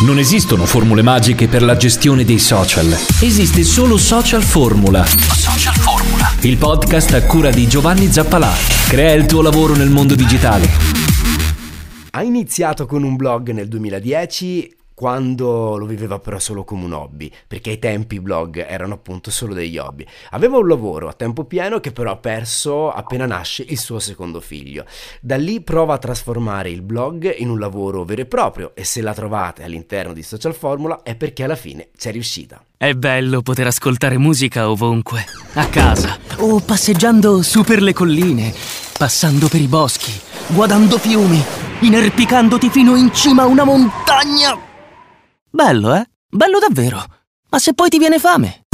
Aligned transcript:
Non 0.00 0.20
esistono 0.20 0.64
formule 0.64 1.02
magiche 1.02 1.48
per 1.48 1.60
la 1.60 1.76
gestione 1.76 2.24
dei 2.24 2.38
social. 2.38 2.86
Esiste 3.20 3.64
solo 3.64 3.96
Social 3.96 4.42
Formula. 4.42 5.04
Social 5.04 5.74
Formula. 5.74 6.32
Il 6.42 6.56
podcast 6.56 7.14
a 7.14 7.24
cura 7.24 7.50
di 7.50 7.66
Giovanni 7.66 8.06
Zappalà. 8.06 8.52
Crea 8.86 9.12
il 9.14 9.26
tuo 9.26 9.42
lavoro 9.42 9.74
nel 9.74 9.90
mondo 9.90 10.14
digitale. 10.14 10.68
Ha 12.12 12.22
iniziato 12.22 12.86
con 12.86 13.02
un 13.02 13.16
blog 13.16 13.50
nel 13.50 13.66
2010 13.66 14.72
quando 14.98 15.76
lo 15.76 15.86
viveva 15.86 16.18
però 16.18 16.40
solo 16.40 16.64
come 16.64 16.84
un 16.84 16.92
hobby, 16.92 17.30
perché 17.46 17.70
ai 17.70 17.78
tempi 17.78 18.16
i 18.16 18.20
blog 18.20 18.66
erano 18.68 18.94
appunto 18.94 19.30
solo 19.30 19.54
degli 19.54 19.78
hobby. 19.78 20.04
Aveva 20.30 20.58
un 20.58 20.66
lavoro 20.66 21.06
a 21.06 21.12
tempo 21.12 21.44
pieno 21.44 21.78
che 21.78 21.92
però 21.92 22.10
ha 22.10 22.16
perso 22.16 22.90
appena 22.90 23.24
nasce 23.24 23.64
il 23.68 23.78
suo 23.78 24.00
secondo 24.00 24.40
figlio. 24.40 24.84
Da 25.20 25.36
lì 25.36 25.60
prova 25.60 25.94
a 25.94 25.98
trasformare 25.98 26.70
il 26.70 26.82
blog 26.82 27.32
in 27.38 27.48
un 27.48 27.60
lavoro 27.60 28.02
vero 28.02 28.22
e 28.22 28.26
proprio 28.26 28.72
e 28.74 28.82
se 28.82 29.00
la 29.00 29.14
trovate 29.14 29.62
all'interno 29.62 30.12
di 30.12 30.24
Social 30.24 30.52
Formula 30.52 31.02
è 31.04 31.14
perché 31.14 31.44
alla 31.44 31.54
fine 31.54 31.90
c'è 31.96 32.10
riuscita. 32.10 32.60
È 32.76 32.92
bello 32.94 33.40
poter 33.40 33.68
ascoltare 33.68 34.18
musica 34.18 34.68
ovunque, 34.68 35.24
a 35.52 35.68
casa 35.68 36.18
o 36.38 36.58
passeggiando 36.58 37.40
su 37.42 37.62
per 37.62 37.82
le 37.82 37.92
colline, 37.92 38.52
passando 38.98 39.46
per 39.46 39.60
i 39.60 39.68
boschi, 39.68 40.10
guardando 40.48 40.98
fiumi, 40.98 41.40
inerpicandoti 41.82 42.68
fino 42.68 42.96
in 42.96 43.14
cima 43.14 43.42
a 43.42 43.46
una 43.46 43.62
montagna 43.62 44.66
Bello, 45.50 45.94
eh? 45.94 46.06
Bello 46.30 46.58
davvero. 46.58 47.02
Ma 47.50 47.58
se 47.58 47.72
poi 47.72 47.88
ti 47.88 47.98
viene 47.98 48.18
fame? 48.18 48.64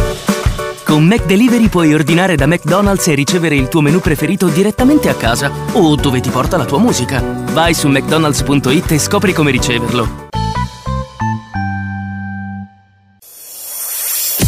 Con 0.84 1.06
McDelivery 1.06 1.69
puoi 1.69 1.95
ordinare 1.95 2.37
da 2.37 2.47
McDonald's 2.47 3.06
e 3.06 3.14
ricevere 3.14 3.55
il 3.55 3.69
tuo 3.69 3.80
menù 3.80 4.00
preferito 4.00 4.48
direttamente 4.48 5.09
a 5.09 5.14
casa 5.14 5.50
o 5.73 5.95
dove 5.95 6.20
ti 6.20 6.30
porta 6.30 6.56
la 6.56 6.64
tua 6.64 6.78
musica. 6.78 7.23
Vai 7.52 7.74
su 7.74 7.88
mcdonalds.it 7.88 8.91
e 8.91 8.98
scopri 8.98 9.33
come 9.33 9.50
riceverlo. 9.50 10.28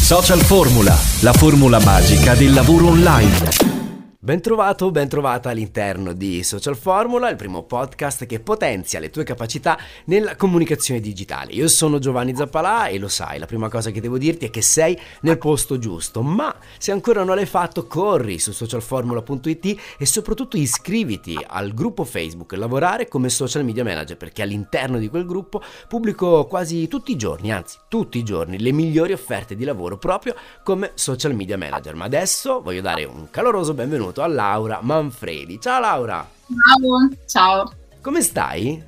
Social 0.07 0.41
Formula, 0.41 0.97
la 1.21 1.33
formula 1.33 1.81
magica 1.81 2.35
del 2.35 2.53
lavoro 2.53 2.89
online. 2.89 3.86
Ben 4.27 4.41
trovato, 4.41 4.91
ben 4.91 5.09
trovata 5.09 5.51
all'interno 5.51 6.13
di 6.13 6.43
Social 6.43 6.77
Formula, 6.77 7.31
il 7.31 7.37
primo 7.37 7.63
podcast 7.63 8.27
che 8.27 8.41
potenzia 8.41 8.99
le 8.99 9.09
tue 9.09 9.23
capacità 9.23 9.79
nella 10.07 10.35
comunicazione 10.35 10.99
digitale. 10.99 11.53
Io 11.53 11.69
sono 11.69 12.01
Giovanni 12.01 12.35
Zappalà 12.35 12.89
e 12.89 12.99
lo 12.99 13.07
sai, 13.07 13.39
la 13.39 13.47
prima 13.47 13.69
cosa 13.69 13.93
che 13.93 14.01
devo 14.01 14.19
dirti 14.19 14.47
è 14.47 14.51
che 14.51 14.63
sei 14.63 14.99
nel 15.21 15.39
posto 15.39 15.79
giusto, 15.79 16.23
ma 16.23 16.53
se 16.77 16.91
ancora 16.91 17.23
non 17.23 17.37
l'hai 17.37 17.47
fatto, 17.47 17.87
corri 17.87 18.41
su 18.41 18.51
socialformula.it 18.51 19.81
e 19.97 20.07
soprattutto 20.07 20.57
iscriviti 20.57 21.39
al 21.47 21.73
gruppo 21.73 22.03
Facebook 22.03 22.55
Lavorare 22.55 23.07
come 23.07 23.29
social 23.29 23.63
media 23.63 23.85
manager, 23.85 24.17
perché 24.17 24.43
all'interno 24.43 24.99
di 24.99 25.09
quel 25.09 25.25
gruppo 25.25 25.63
pubblico 25.87 26.47
quasi 26.47 26.89
tutti 26.89 27.13
i 27.13 27.17
giorni, 27.17 27.53
anzi 27.53 27.79
tutti 27.87 28.19
i 28.19 28.25
giorni, 28.25 28.59
le 28.59 28.73
migliori 28.73 29.13
offerte 29.13 29.55
di 29.55 29.63
lavoro 29.63 29.99
proprio 29.99 30.35
come 30.65 30.91
social 30.95 31.33
media 31.33 31.57
manager. 31.57 31.95
Ma 31.95 32.07
adesso 32.07 32.61
voglio 32.61 32.81
dare 32.81 33.05
un 33.05 33.31
caloroso 33.31 33.73
benvenuto 33.73 34.15
benvenuto 34.17 34.23
a 34.23 34.27
Laura 34.27 34.79
Manfredi. 34.83 35.61
Ciao 35.61 35.81
Laura! 35.81 36.27
Ciao, 36.47 37.19
ciao. 37.27 37.73
Come 38.01 38.23
stai? 38.23 38.83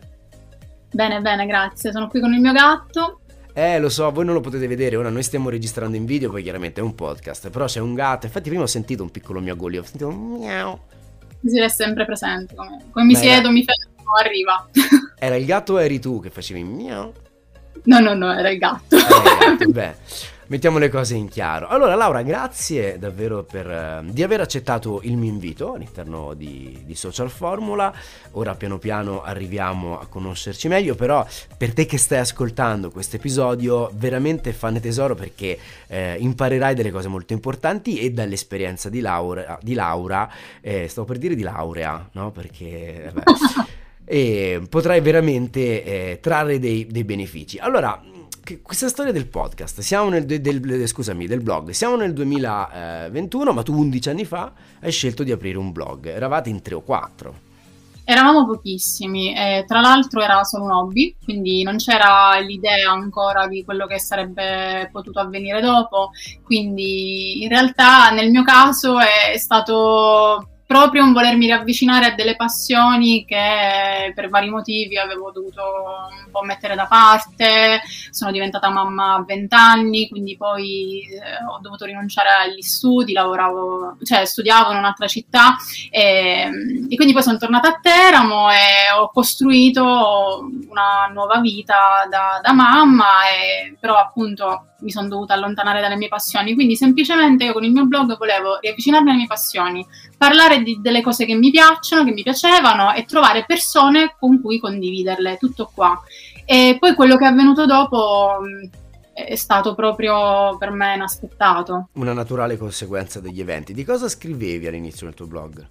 Bene, 0.90 1.20
bene, 1.20 1.44
grazie. 1.44 1.92
Sono 1.92 2.08
qui 2.08 2.20
con 2.20 2.32
il 2.32 2.40
mio 2.40 2.52
gatto. 2.52 3.20
Eh, 3.52 3.78
lo 3.78 3.88
so, 3.88 4.10
voi 4.10 4.24
non 4.24 4.34
lo 4.34 4.40
potete 4.40 4.68
vedere, 4.68 4.94
ora 4.94 5.10
noi 5.10 5.24
stiamo 5.24 5.50
registrando 5.50 5.96
in 5.96 6.04
video, 6.04 6.30
poi 6.30 6.44
chiaramente 6.44 6.80
è 6.80 6.84
un 6.84 6.94
podcast, 6.94 7.50
però 7.50 7.64
c'è 7.64 7.80
un 7.80 7.94
gatto, 7.94 8.26
infatti 8.26 8.48
prima 8.48 8.62
ho 8.62 8.68
sentito 8.68 9.02
un 9.02 9.10
piccolo 9.10 9.40
miagolio, 9.40 9.80
ho 9.80 9.84
sentito 9.84 10.06
un 10.06 10.38
miau. 10.38 10.78
Si 11.44 11.60
è 11.60 11.68
sempre 11.68 12.04
presente, 12.04 12.54
come, 12.54 12.84
come 12.92 13.04
mi 13.04 13.14
Beh, 13.14 13.18
siedo, 13.18 13.50
mi 13.50 13.64
fermo, 13.64 14.12
arriva. 14.16 14.68
Era 15.18 15.34
il 15.34 15.44
gatto 15.44 15.72
o 15.72 15.80
eri 15.80 15.98
tu 15.98 16.20
che 16.20 16.30
facevi 16.30 16.62
miau? 16.62 17.12
No, 17.84 17.98
no, 17.98 18.14
no, 18.14 18.32
era 18.32 18.50
il 18.50 18.58
gatto. 18.58 18.94
Il 18.94 19.04
gatto, 19.04 19.70
beh 19.70 19.96
mettiamo 20.48 20.78
le 20.78 20.88
cose 20.88 21.14
in 21.14 21.28
chiaro. 21.28 21.68
Allora, 21.68 21.94
Laura, 21.94 22.22
grazie 22.22 22.98
davvero 22.98 23.44
per, 23.44 23.70
eh, 23.70 24.02
di 24.04 24.22
aver 24.22 24.40
accettato 24.40 25.00
il 25.02 25.16
mio 25.16 25.30
invito 25.30 25.74
all'interno 25.74 26.34
di, 26.34 26.82
di, 26.84 26.94
Social 26.94 27.30
Formula. 27.30 27.92
Ora 28.32 28.54
piano 28.54 28.78
piano 28.78 29.22
arriviamo 29.22 29.98
a 29.98 30.06
conoscerci 30.06 30.68
meglio, 30.68 30.94
però 30.94 31.26
per 31.56 31.72
te 31.72 31.86
che 31.86 31.98
stai 31.98 32.18
ascoltando 32.18 32.90
questo 32.90 33.16
episodio, 33.16 33.90
veramente 33.94 34.52
fanne 34.52 34.80
tesoro 34.80 35.14
perché 35.14 35.58
eh, 35.86 36.16
imparerai 36.18 36.74
delle 36.74 36.90
cose 36.90 37.08
molto 37.08 37.32
importanti 37.32 37.98
e 37.98 38.10
dall'esperienza 38.10 38.88
di 38.88 39.00
Laura, 39.00 39.58
di 39.62 39.74
Laura 39.74 40.30
eh, 40.60 40.88
stavo 40.88 41.06
per 41.06 41.18
dire 41.18 41.34
di 41.34 41.42
laurea, 41.42 42.08
no? 42.12 42.30
Perché... 42.30 43.12
e 44.10 44.62
potrai 44.70 45.02
veramente 45.02 45.84
eh, 45.84 46.18
trarre 46.22 46.58
dei, 46.58 46.86
dei 46.86 47.04
benefici. 47.04 47.58
Allora, 47.58 48.02
questa 48.56 48.88
storia 48.88 49.12
del 49.12 49.26
podcast, 49.26 49.80
siamo 49.80 50.08
nel, 50.08 50.24
del, 50.24 50.40
del, 50.40 50.86
scusami, 50.86 51.26
del 51.26 51.42
blog, 51.42 51.70
siamo 51.70 51.96
nel 51.96 52.12
2021, 52.12 53.52
ma 53.52 53.62
tu 53.62 53.78
11 53.78 54.08
anni 54.08 54.24
fa 54.24 54.52
hai 54.80 54.90
scelto 54.90 55.22
di 55.22 55.32
aprire 55.32 55.58
un 55.58 55.70
blog, 55.70 56.06
eravate 56.06 56.48
in 56.48 56.62
tre 56.62 56.74
o 56.74 56.80
quattro. 56.80 57.46
Eravamo 58.04 58.46
pochissimi, 58.46 59.36
e 59.36 59.64
tra 59.66 59.80
l'altro 59.80 60.22
era 60.22 60.42
solo 60.42 60.64
un 60.64 60.70
hobby, 60.70 61.14
quindi 61.22 61.62
non 61.62 61.76
c'era 61.76 62.38
l'idea 62.38 62.90
ancora 62.90 63.46
di 63.46 63.62
quello 63.64 63.86
che 63.86 64.00
sarebbe 64.00 64.88
potuto 64.90 65.20
avvenire 65.20 65.60
dopo, 65.60 66.12
quindi 66.42 67.42
in 67.42 67.50
realtà 67.50 68.08
nel 68.10 68.30
mio 68.30 68.44
caso 68.44 68.98
è 68.98 69.36
stato 69.36 70.48
proprio 70.68 71.02
un 71.02 71.14
volermi 71.14 71.46
riavvicinare 71.46 72.04
a 72.04 72.14
delle 72.14 72.36
passioni 72.36 73.24
che 73.24 74.12
per 74.14 74.28
vari 74.28 74.50
motivi 74.50 74.98
avevo 74.98 75.30
dovuto 75.30 75.62
un 76.26 76.30
po' 76.30 76.42
mettere 76.42 76.74
da 76.74 76.84
parte. 76.84 77.80
Sono 78.10 78.30
diventata 78.30 78.68
mamma 78.68 79.14
a 79.14 79.24
20 79.24 79.54
anni, 79.54 80.08
quindi 80.10 80.36
poi 80.36 81.08
eh, 81.10 81.42
ho 81.50 81.58
dovuto 81.62 81.86
rinunciare 81.86 82.28
agli 82.28 82.60
studi, 82.60 83.14
lavoravo, 83.14 83.96
cioè 84.02 84.26
studiavo 84.26 84.72
in 84.72 84.76
un'altra 84.76 85.06
città 85.06 85.56
e, 85.90 86.50
e 86.90 86.96
quindi 86.96 87.14
poi 87.14 87.22
sono 87.22 87.38
tornata 87.38 87.68
a 87.68 87.78
Teramo 87.80 88.50
e 88.50 88.92
ho 88.94 89.08
costruito 89.10 90.50
una 90.68 91.08
nuova 91.10 91.40
vita 91.40 92.06
da, 92.10 92.40
da 92.42 92.52
mamma, 92.52 93.26
e, 93.30 93.74
però 93.80 93.96
appunto 93.96 94.67
mi 94.80 94.90
sono 94.90 95.08
dovuta 95.08 95.34
allontanare 95.34 95.80
dalle 95.80 95.96
mie 95.96 96.08
passioni. 96.08 96.54
Quindi 96.54 96.76
semplicemente 96.76 97.44
io 97.44 97.52
con 97.52 97.64
il 97.64 97.72
mio 97.72 97.86
blog 97.86 98.16
volevo 98.16 98.58
riavvicinarmi 98.60 99.08
alle 99.08 99.18
mie 99.18 99.26
passioni, 99.26 99.86
parlare 100.16 100.62
di, 100.62 100.78
delle 100.80 101.02
cose 101.02 101.24
che 101.24 101.34
mi 101.34 101.50
piacciono, 101.50 102.04
che 102.04 102.12
mi 102.12 102.22
piacevano 102.22 102.92
e 102.94 103.04
trovare 103.04 103.44
persone 103.46 104.14
con 104.18 104.40
cui 104.40 104.58
condividerle. 104.58 105.36
Tutto 105.36 105.70
qua. 105.74 106.00
E 106.44 106.76
poi 106.78 106.94
quello 106.94 107.16
che 107.16 107.24
è 107.24 107.28
avvenuto 107.28 107.66
dopo 107.66 108.38
è 109.12 109.34
stato 109.34 109.74
proprio 109.74 110.56
per 110.58 110.70
me 110.70 110.94
inaspettato. 110.94 111.88
Una 111.94 112.12
naturale 112.12 112.56
conseguenza 112.56 113.20
degli 113.20 113.40
eventi. 113.40 113.72
Di 113.72 113.84
cosa 113.84 114.08
scrivevi 114.08 114.66
all'inizio 114.66 115.06
del 115.06 115.14
tuo 115.14 115.26
blog? 115.26 115.66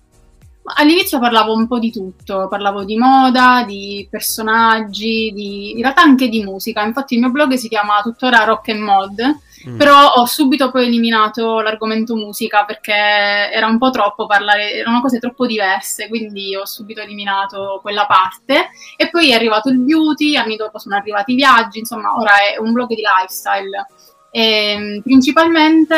All'inizio 0.75 1.17
parlavo 1.19 1.53
un 1.53 1.65
po' 1.65 1.79
di 1.79 1.91
tutto, 1.91 2.47
parlavo 2.49 2.83
di 2.83 2.97
moda, 2.97 3.63
di 3.65 4.05
personaggi, 4.09 5.31
di... 5.33 5.71
in 5.71 5.81
realtà 5.81 6.01
anche 6.01 6.27
di 6.27 6.43
musica. 6.43 6.83
Infatti 6.83 7.13
il 7.13 7.21
mio 7.21 7.31
blog 7.31 7.53
si 7.53 7.69
chiama 7.69 8.01
tuttora 8.01 8.43
Rock 8.43 8.69
and 8.69 8.81
Mod, 8.81 9.37
mm. 9.69 9.77
però 9.77 10.11
ho 10.15 10.25
subito 10.25 10.69
poi 10.69 10.87
eliminato 10.87 11.61
l'argomento 11.61 12.15
musica 12.15 12.65
perché 12.65 12.91
era 12.93 13.65
un 13.67 13.77
po' 13.77 13.91
troppo 13.91 14.25
parlare, 14.25 14.73
erano 14.73 14.99
cose 14.99 15.19
troppo 15.19 15.45
diverse, 15.45 16.09
quindi 16.09 16.53
ho 16.53 16.65
subito 16.65 16.99
eliminato 16.99 17.79
quella 17.81 18.05
parte. 18.05 18.69
E 18.97 19.09
poi 19.09 19.31
è 19.31 19.35
arrivato 19.35 19.69
il 19.69 19.79
beauty, 19.79 20.35
anni 20.35 20.57
dopo 20.57 20.79
sono 20.79 20.95
arrivati 20.95 21.31
i 21.31 21.35
viaggi, 21.35 21.79
insomma 21.79 22.13
ora 22.17 22.39
è 22.39 22.59
un 22.59 22.73
blog 22.73 22.89
di 22.89 23.03
lifestyle. 23.03 23.85
E, 24.29 24.41
ehm, 24.41 25.01
principalmente, 25.01 25.95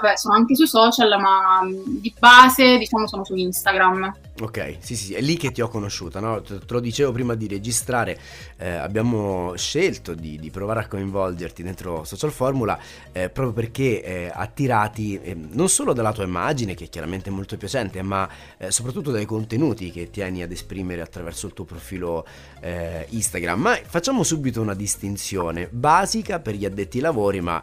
beh, 0.00 0.16
sono 0.16 0.34
anche 0.34 0.54
sui 0.54 0.66
social, 0.66 1.18
ma 1.20 1.60
di 1.64 2.14
base, 2.18 2.78
diciamo, 2.78 3.06
sono 3.06 3.24
su 3.24 3.34
Instagram. 3.34 4.14
Ok, 4.42 4.76
sì, 4.78 4.96
sì, 4.96 5.12
è 5.12 5.20
lì 5.20 5.36
che 5.36 5.52
ti 5.52 5.60
ho 5.60 5.68
conosciuta, 5.68 6.18
no? 6.18 6.40
Te, 6.40 6.60
te 6.60 6.72
lo 6.72 6.80
dicevo 6.80 7.12
prima 7.12 7.34
di 7.34 7.46
registrare, 7.46 8.18
eh, 8.56 8.70
abbiamo 8.70 9.54
scelto 9.54 10.14
di, 10.14 10.38
di, 10.38 10.50
provare 10.50 10.80
a 10.80 10.86
coinvolgerti 10.86 11.62
dentro 11.62 12.04
Social 12.04 12.32
Formula 12.32 12.78
eh, 13.12 13.28
proprio 13.28 13.52
perché 13.52 14.02
eh, 14.02 14.30
attirati 14.32 15.20
eh, 15.20 15.34
non 15.34 15.68
solo 15.68 15.92
dalla 15.92 16.12
tua 16.12 16.24
immagine, 16.24 16.74
che 16.74 16.84
è 16.84 16.88
chiaramente 16.88 17.28
molto 17.28 17.58
piacente, 17.58 18.00
ma 18.00 18.26
eh, 18.56 18.70
soprattutto 18.70 19.10
dai 19.10 19.26
contenuti 19.26 19.90
che 19.90 20.08
tieni 20.08 20.42
ad 20.42 20.52
esprimere 20.52 21.02
attraverso 21.02 21.46
il 21.46 21.52
tuo 21.52 21.66
profilo 21.66 22.26
eh, 22.60 23.06
Instagram. 23.10 23.60
Ma 23.60 23.78
facciamo 23.84 24.22
subito 24.22 24.62
una 24.62 24.74
distinzione 24.74 25.68
basica 25.70 26.40
per 26.40 26.54
gli 26.54 26.64
addetti 26.64 26.96
ai 26.96 27.02
lavori, 27.02 27.40
ma 27.42 27.62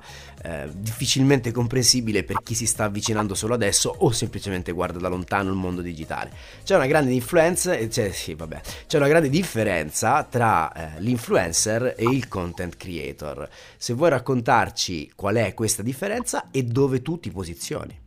difficilmente 0.72 1.52
comprensibile 1.52 2.24
per 2.24 2.38
chi 2.42 2.54
si 2.54 2.66
sta 2.68 2.86
avvicinando 2.86 3.34
solo 3.34 3.56
adesso 3.56 3.94
o 3.98 4.12
semplicemente 4.12 4.72
guarda 4.72 4.98
da 4.98 5.10
lontano 5.10 5.50
il 5.50 5.58
mondo 5.58 5.82
digitale 5.82 6.32
c'è 6.68 6.76
una 6.76 6.86
grande 6.86 7.14
influenza, 7.14 7.78
cioè, 7.90 8.12
sì, 8.12 8.34
vabbè, 8.34 8.60
c'è 8.88 8.98
una 8.98 9.08
grande 9.08 9.30
differenza 9.30 10.26
tra 10.26 10.70
eh, 10.74 11.00
l'influencer 11.00 11.96
e 11.98 12.04
il 12.04 12.28
content 12.28 12.76
creator. 12.76 13.48
Se 13.78 13.94
vuoi 13.94 14.10
raccontarci 14.10 15.14
qual 15.16 15.36
è 15.36 15.54
questa 15.54 15.82
differenza 15.82 16.50
e 16.52 16.64
dove 16.64 17.02
tu 17.02 17.22
ti 17.22 17.32
posizioni. 17.32 17.98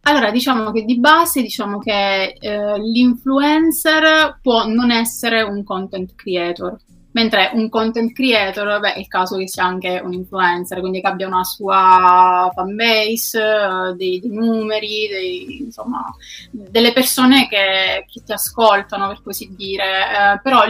Allora, 0.00 0.32
diciamo 0.32 0.72
che 0.72 0.82
di 0.82 0.98
base 0.98 1.40
diciamo 1.40 1.78
che 1.78 2.34
eh, 2.36 2.78
l'influencer 2.80 4.40
può 4.42 4.66
non 4.66 4.90
essere 4.90 5.42
un 5.42 5.62
content 5.62 6.16
creator, 6.16 6.76
Mentre 7.12 7.50
un 7.54 7.68
content 7.68 8.12
creator, 8.12 8.80
beh, 8.80 8.94
è 8.94 8.98
il 8.98 9.06
caso 9.06 9.36
che 9.36 9.46
sia 9.46 9.64
anche 9.64 10.00
un 10.02 10.12
influencer, 10.12 10.80
quindi 10.80 11.00
che 11.00 11.08
abbia 11.08 11.26
una 11.26 11.44
sua 11.44 12.50
fanbase, 12.54 13.38
eh, 13.38 13.94
dei, 13.96 14.20
dei 14.20 14.30
numeri, 14.30 15.08
dei, 15.08 15.62
insomma, 15.62 16.04
delle 16.50 16.92
persone 16.92 17.48
che, 17.48 18.06
che, 18.10 18.22
ti 18.24 18.32
ascoltano, 18.32 19.08
per 19.08 19.22
così 19.22 19.52
dire. 19.54 19.84
Eh, 19.84 20.40
però 20.42 20.62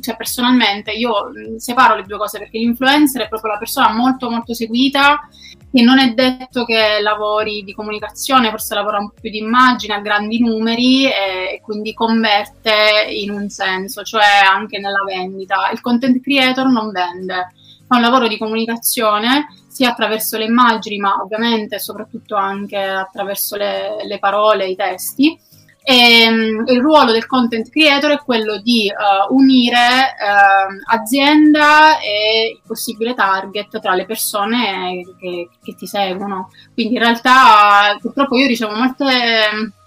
cioè, 0.00 0.16
personalmente 0.16 0.90
io 0.92 1.30
separo 1.56 1.96
le 1.96 2.02
due 2.02 2.18
cose 2.18 2.38
perché 2.38 2.58
l'influencer 2.58 3.22
è 3.22 3.28
proprio 3.28 3.52
la 3.52 3.58
persona 3.58 3.92
molto 3.92 4.30
molto 4.30 4.54
seguita 4.54 5.28
che 5.76 5.82
non 5.82 5.98
è 5.98 6.14
detto 6.14 6.64
che 6.64 7.00
lavori 7.02 7.62
di 7.62 7.74
comunicazione, 7.74 8.48
forse 8.48 8.74
lavora 8.74 8.96
un 8.96 9.10
po' 9.10 9.20
più 9.20 9.28
di 9.28 9.36
immagine, 9.36 9.92
a 9.92 10.00
grandi 10.00 10.40
numeri 10.40 11.04
e, 11.04 11.60
quindi 11.62 11.92
converte 11.92 13.06
in 13.10 13.30
un 13.30 13.50
senso, 13.50 14.02
cioè 14.02 14.24
anche 14.50 14.78
nella 14.78 15.04
vendita. 15.04 15.68
Il 15.70 15.82
content 15.82 16.22
creator 16.22 16.70
non 16.70 16.90
vende, 16.92 17.52
fa 17.86 17.96
un 17.96 18.00
lavoro 18.00 18.26
di 18.26 18.38
comunicazione 18.38 19.48
sia 19.68 19.90
attraverso 19.90 20.38
le 20.38 20.46
immagini, 20.46 20.96
ma 20.96 21.20
ovviamente 21.20 21.78
soprattutto 21.78 22.36
anche 22.36 22.78
attraverso 22.78 23.56
le, 23.56 23.98
le 24.02 24.18
parole, 24.18 24.68
i 24.68 24.76
testi 24.76 25.38
e, 25.88 26.22
ehm, 26.22 26.64
il 26.66 26.80
ruolo 26.80 27.12
del 27.12 27.26
content 27.26 27.70
creator 27.70 28.10
è 28.10 28.18
quello 28.18 28.58
di 28.58 28.90
uh, 28.90 29.32
unire 29.32 30.16
uh, 30.18 30.92
azienda 30.92 32.00
e 32.00 32.54
il 32.56 32.60
possibile 32.66 33.14
target 33.14 33.78
tra 33.78 33.94
le 33.94 34.04
persone 34.04 35.04
che, 35.20 35.48
che, 35.62 35.74
ti 35.76 35.86
seguono. 35.86 36.50
Quindi 36.74 36.94
in 36.94 37.00
realtà 37.00 37.96
purtroppo 38.00 38.36
io 38.36 38.48
ricevo 38.48 38.74
molte 38.74 39.06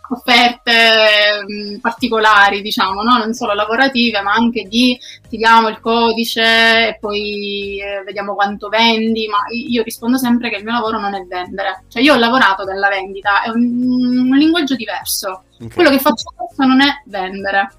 offerte 0.09 1.43
mh, 1.45 1.73
mm, 1.75 1.75
particolari, 1.77 2.61
diciamo, 2.61 3.01
no? 3.01 3.17
non 3.17 3.33
solo 3.33 3.53
lavorative, 3.53 4.21
ma 4.21 4.33
anche 4.33 4.63
di 4.63 4.97
ti 5.29 5.37
diamo 5.37 5.67
il 5.69 5.79
codice 5.79 6.89
e 6.89 6.97
poi 6.99 7.79
eh, 7.79 8.03
vediamo 8.03 8.33
quanto 8.33 8.69
vendi, 8.69 9.27
ma 9.27 9.37
io 9.51 9.83
rispondo 9.83 10.17
sempre 10.17 10.49
che 10.49 10.57
il 10.57 10.63
mio 10.63 10.73
lavoro 10.73 10.99
non 10.99 11.13
è 11.13 11.23
vendere. 11.25 11.83
Cioè 11.87 12.01
io 12.01 12.13
ho 12.13 12.17
lavorato 12.17 12.63
nella 12.63 12.89
vendita, 12.89 13.43
è 13.43 13.49
un, 13.49 14.29
un 14.31 14.37
linguaggio 14.37 14.75
diverso. 14.75 15.43
Okay. 15.55 15.69
Quello 15.69 15.89
che 15.89 15.99
faccio 15.99 16.33
adesso 16.35 16.63
non 16.65 16.81
è 16.81 17.01
vendere. 17.05 17.71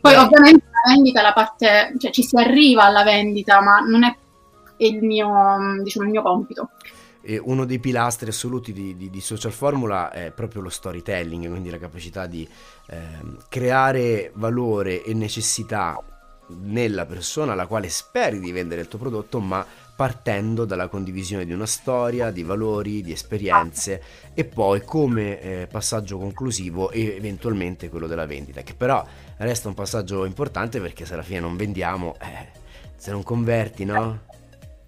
Poi 0.00 0.14
Beh. 0.14 0.20
ovviamente 0.20 0.64
la 0.70 0.92
vendita 0.92 1.20
è 1.20 1.22
la 1.22 1.32
parte, 1.32 1.94
cioè 1.98 2.10
ci 2.10 2.22
si 2.22 2.36
arriva 2.36 2.84
alla 2.84 3.02
vendita, 3.02 3.60
ma 3.60 3.80
non 3.80 4.04
è 4.04 4.16
il 4.78 5.02
mio, 5.02 5.80
diciamo, 5.82 6.06
il 6.06 6.12
mio 6.12 6.22
compito. 6.22 6.70
Uno 7.42 7.64
dei 7.64 7.78
pilastri 7.78 8.30
assoluti 8.30 8.72
di, 8.72 8.96
di, 8.96 9.10
di, 9.10 9.20
Social 9.20 9.52
Formula 9.52 10.10
è 10.10 10.30
proprio 10.30 10.62
lo 10.62 10.70
storytelling, 10.70 11.48
quindi 11.48 11.68
la 11.68 11.78
capacità 11.78 12.26
di 12.26 12.48
eh, 12.86 12.98
creare 13.48 14.30
valore 14.34 15.02
e 15.02 15.12
necessità 15.14 16.02
nella 16.48 17.04
persona 17.06 17.52
alla 17.52 17.66
quale 17.66 17.88
speri 17.88 18.40
di 18.40 18.52
vendere 18.52 18.80
il 18.80 18.88
tuo 18.88 18.98
prodotto, 18.98 19.40
ma 19.40 19.66
partendo 19.98 20.64
dalla 20.64 20.86
condivisione 20.86 21.44
di 21.44 21.52
una 21.52 21.66
storia, 21.66 22.30
di 22.30 22.44
valori, 22.44 23.02
di 23.02 23.10
esperienze 23.10 24.00
e 24.32 24.44
poi 24.44 24.84
come 24.84 25.40
eh, 25.40 25.66
passaggio 25.66 26.18
conclusivo 26.18 26.92
eventualmente 26.92 27.88
quello 27.88 28.06
della 28.06 28.26
vendita, 28.26 28.62
che 28.62 28.74
però 28.74 29.04
resta 29.38 29.66
un 29.66 29.74
passaggio 29.74 30.24
importante 30.24 30.80
perché 30.80 31.04
se 31.04 31.14
alla 31.14 31.24
fine 31.24 31.40
non 31.40 31.56
vendiamo, 31.56 32.14
eh, 32.20 32.46
se 32.96 33.10
non 33.10 33.24
converti, 33.24 33.84
no? 33.84 34.26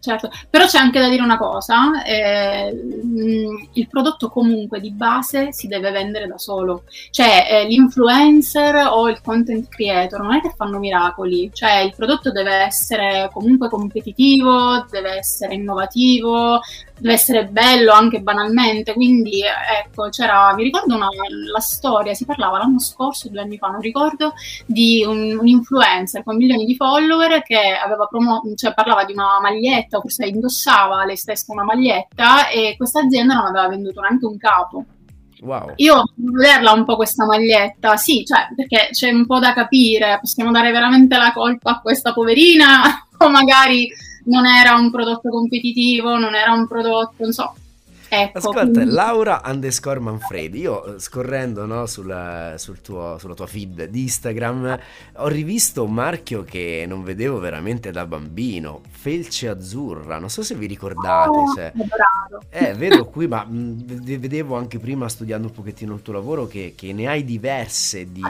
Certo, 0.01 0.31
però 0.49 0.65
c'è 0.65 0.79
anche 0.79 0.99
da 0.99 1.11
dire 1.11 1.21
una 1.23 1.37
cosa, 1.37 2.03
eh, 2.05 2.71
il 2.71 3.87
prodotto 3.87 4.31
comunque 4.31 4.81
di 4.81 4.93
base 4.93 5.53
si 5.53 5.67
deve 5.69 5.91
vendere 5.91 6.27
da 6.27 6.39
solo, 6.39 6.85
cioè 7.11 7.47
eh, 7.51 7.67
l'influencer 7.67 8.77
o 8.91 9.11
il 9.11 9.21
content 9.21 9.69
creator 9.69 10.23
non 10.23 10.37
è 10.37 10.41
che 10.41 10.55
fanno 10.57 10.79
miracoli, 10.79 11.51
cioè 11.53 11.81
il 11.81 11.93
prodotto 11.95 12.33
deve 12.33 12.55
essere 12.63 13.29
comunque 13.31 13.69
competitivo, 13.69 14.87
deve 14.89 15.19
essere 15.19 15.53
innovativo, 15.53 16.61
deve 17.01 17.15
essere 17.15 17.47
bello 17.47 17.93
anche 17.93 18.21
banalmente, 18.21 18.93
quindi 18.93 19.43
ecco, 19.43 20.09
c'era, 20.11 20.53
mi 20.55 20.63
ricordo 20.63 20.95
una, 20.95 21.09
la 21.51 21.61
storia, 21.61 22.15
si 22.15 22.27
parlava 22.27 22.59
l'anno 22.59 22.79
scorso, 22.79 23.29
due 23.29 23.41
anni 23.41 23.57
fa, 23.57 23.69
non 23.69 23.81
ricordo, 23.81 24.35
di 24.67 25.03
un, 25.07 25.39
un 25.39 25.47
influencer 25.47 26.23
con 26.23 26.37
milioni 26.37 26.65
di 26.65 26.77
follower 26.77 27.43
che 27.43 27.59
aveva 27.83 28.07
promo- 28.07 28.43
cioè 28.55 28.75
parlava 28.75 29.05
di 29.05 29.13
una 29.13 29.41
maglietta, 29.41 29.97
o 29.97 30.01
forse 30.01 30.27
indossava 30.27 31.05
lei 31.05 31.17
stessa 31.17 31.53
una 31.53 31.65
maglietta 31.65 32.49
e 32.49 32.75
questa 32.77 33.01
azienda 33.01 33.35
non 33.35 33.47
aveva 33.47 33.69
venduto 33.69 34.01
neanche 34.01 34.27
un 34.27 34.37
capo. 34.37 34.85
Wow. 35.41 35.73
Io 35.77 36.05
vederla 36.17 36.73
un 36.73 36.85
po' 36.85 36.97
questa 36.97 37.25
maglietta, 37.25 37.97
sì, 37.97 38.25
cioè, 38.27 38.49
perché 38.55 38.91
c'è 38.93 39.11
un 39.11 39.25
po' 39.25 39.39
da 39.39 39.55
capire, 39.55 40.19
possiamo 40.21 40.51
dare 40.51 40.71
veramente 40.71 41.17
la 41.17 41.33
colpa 41.33 41.71
a 41.71 41.81
questa 41.81 42.13
poverina 42.13 43.07
o 43.19 43.31
magari 43.31 43.91
non 44.25 44.47
era 44.47 44.75
un 44.75 44.91
prodotto 44.91 45.29
competitivo, 45.29 46.19
non 46.19 46.35
era 46.35 46.53
un 46.53 46.67
prodotto, 46.67 47.15
non 47.19 47.33
so. 47.33 47.55
Ecco, 48.13 48.39
Ascolta, 48.39 48.63
quindi... 48.63 48.87
Laura 48.87 49.41
underscore 49.45 50.01
Manfredi, 50.01 50.59
io 50.59 50.97
eh, 50.97 50.99
scorrendo 50.99 51.65
no, 51.65 51.87
sulla, 51.87 52.55
sul 52.59 52.81
tuo, 52.81 53.19
sulla 53.21 53.35
tua 53.35 53.47
feed 53.47 53.85
di 53.85 54.01
Instagram 54.03 54.79
ho 55.19 55.29
rivisto 55.29 55.85
un 55.85 55.93
marchio 55.93 56.43
che 56.43 56.87
non 56.89 57.05
vedevo 57.05 57.39
veramente 57.39 57.93
da 57.93 58.07
bambino, 58.07 58.81
Felce 58.91 59.47
Azzurra, 59.47 60.19
non 60.19 60.29
so 60.29 60.43
se 60.43 60.57
vi 60.57 60.67
ricordate. 60.67 61.39
Oh, 61.39 61.55
cioè, 61.55 61.73
eh, 62.49 62.75
vedo 62.75 63.05
qui, 63.05 63.29
ma 63.29 63.45
mh, 63.45 63.85
vedevo 64.19 64.57
anche 64.57 64.81
prima 64.81 65.09
studiando 65.09 65.47
un 65.47 65.53
pochettino 65.53 65.95
il 65.95 66.03
tuo 66.03 66.15
lavoro 66.15 66.49
che, 66.49 66.75
che 66.77 66.93
ne 66.93 67.07
hai 67.07 67.25
diverse 67.25 68.11
di 68.11 68.25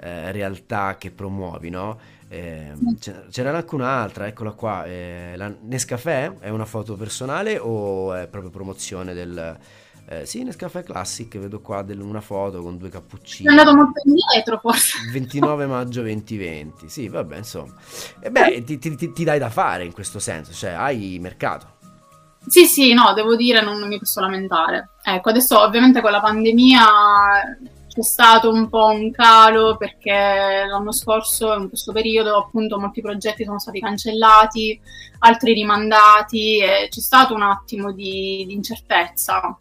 eh, 0.00 0.32
realtà 0.32 0.96
che 0.96 1.10
promuovi, 1.10 1.68
no? 1.68 1.98
Eh, 2.28 2.72
c'era 3.30 3.56
anche 3.56 3.74
un'altra, 3.74 4.26
eccola 4.26 4.52
qua. 4.52 4.84
Eh, 4.84 5.32
la 5.36 5.52
Nescafè 5.62 6.38
è 6.40 6.50
una 6.50 6.66
foto 6.66 6.94
personale 6.94 7.58
o 7.58 8.14
è 8.14 8.28
proprio 8.28 8.50
promozione 8.50 9.14
del. 9.14 9.58
Eh, 10.10 10.24
sì, 10.24 10.42
Nescafè 10.42 10.82
Classic, 10.82 11.36
vedo 11.38 11.60
qua 11.60 11.82
del, 11.82 12.00
una 12.00 12.20
foto 12.20 12.62
con 12.62 12.78
due 12.78 12.88
cappuccini. 12.88 13.48
È 13.48 13.50
andato 13.50 13.74
molto 13.74 14.00
indietro 14.04 14.58
forse. 14.58 14.98
29 15.10 15.66
maggio 15.66 16.00
2020, 16.02 16.88
sì, 16.88 17.08
vabbè, 17.08 17.36
insomma. 17.36 17.74
E 18.20 18.30
beh, 18.30 18.62
ti, 18.64 18.78
ti, 18.78 18.94
ti, 18.96 19.12
ti 19.12 19.24
dai 19.24 19.38
da 19.38 19.50
fare 19.50 19.84
in 19.84 19.92
questo 19.92 20.18
senso, 20.18 20.52
cioè 20.52 20.70
hai 20.70 21.18
mercato. 21.20 21.76
Sì, 22.46 22.64
sì, 22.64 22.94
no, 22.94 23.12
devo 23.14 23.36
dire, 23.36 23.60
non, 23.62 23.78
non 23.78 23.88
mi 23.88 23.98
posso 23.98 24.20
lamentare. 24.20 24.90
Ecco, 25.02 25.28
adesso 25.28 25.60
ovviamente 25.60 26.00
con 26.00 26.10
la 26.10 26.20
pandemia 26.20 26.86
c'è 27.98 28.04
stato 28.04 28.52
un 28.52 28.68
po' 28.68 28.86
un 28.86 29.10
calo 29.10 29.76
perché 29.76 30.64
l'anno 30.68 30.92
scorso, 30.92 31.52
in 31.54 31.68
questo 31.68 31.90
periodo, 31.90 32.36
appunto, 32.36 32.78
molti 32.78 33.00
progetti 33.00 33.42
sono 33.42 33.58
stati 33.58 33.80
cancellati, 33.80 34.80
altri 35.20 35.52
rimandati 35.52 36.58
e 36.58 36.86
c'è 36.88 37.00
stato 37.00 37.34
un 37.34 37.42
attimo 37.42 37.90
di, 37.90 38.44
di 38.46 38.54
incertezza. 38.54 39.56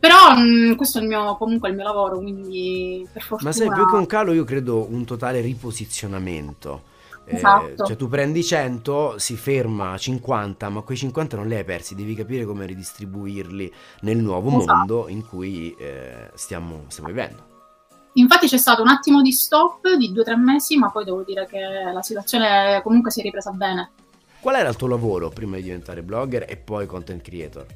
Però 0.00 0.34
mh, 0.36 0.74
questo 0.74 0.98
è 0.98 1.02
il 1.02 1.06
mio, 1.06 1.36
comunque 1.36 1.68
il 1.68 1.76
mio 1.76 1.84
lavoro, 1.84 2.18
quindi 2.18 3.06
per 3.12 3.22
fortuna... 3.22 3.50
Ma 3.50 3.56
sai, 3.56 3.70
più 3.70 3.86
che 3.88 3.94
un 3.94 4.06
calo 4.06 4.32
io 4.32 4.42
credo 4.42 4.84
un 4.90 5.04
totale 5.04 5.40
riposizionamento. 5.40 6.94
Eh, 7.24 7.36
esatto. 7.36 7.84
Eh, 7.84 7.86
cioè 7.86 7.96
tu 7.96 8.08
prendi 8.08 8.42
100, 8.42 9.18
si 9.18 9.36
ferma 9.36 9.92
a 9.92 9.96
50, 9.96 10.68
ma 10.70 10.80
quei 10.80 10.96
50 10.96 11.36
non 11.36 11.46
li 11.46 11.54
hai 11.54 11.64
persi, 11.64 11.94
devi 11.94 12.16
capire 12.16 12.44
come 12.44 12.66
ridistribuirli 12.66 13.72
nel 14.00 14.16
nuovo 14.16 14.58
esatto. 14.58 14.74
mondo 14.74 15.08
in 15.08 15.24
cui 15.24 15.72
eh, 15.78 16.30
stiamo, 16.34 16.84
stiamo 16.88 17.10
vivendo. 17.10 17.45
Infatti 18.16 18.46
c'è 18.46 18.56
stato 18.56 18.82
un 18.82 18.88
attimo 18.88 19.22
di 19.22 19.32
stop 19.32 19.94
di 19.94 20.12
due 20.12 20.22
o 20.22 20.24
tre 20.24 20.36
mesi, 20.36 20.76
ma 20.76 20.90
poi 20.90 21.04
devo 21.04 21.22
dire 21.22 21.46
che 21.46 21.60
la 21.92 22.02
situazione 22.02 22.80
comunque 22.82 23.10
si 23.10 23.20
è 23.20 23.22
ripresa 23.22 23.50
bene. 23.50 23.90
Qual 24.40 24.54
era 24.54 24.68
il 24.68 24.76
tuo 24.76 24.88
lavoro 24.88 25.28
prima 25.28 25.56
di 25.56 25.62
diventare 25.62 26.02
blogger 26.02 26.44
e 26.48 26.56
poi 26.56 26.86
content 26.86 27.22
creator? 27.22 27.66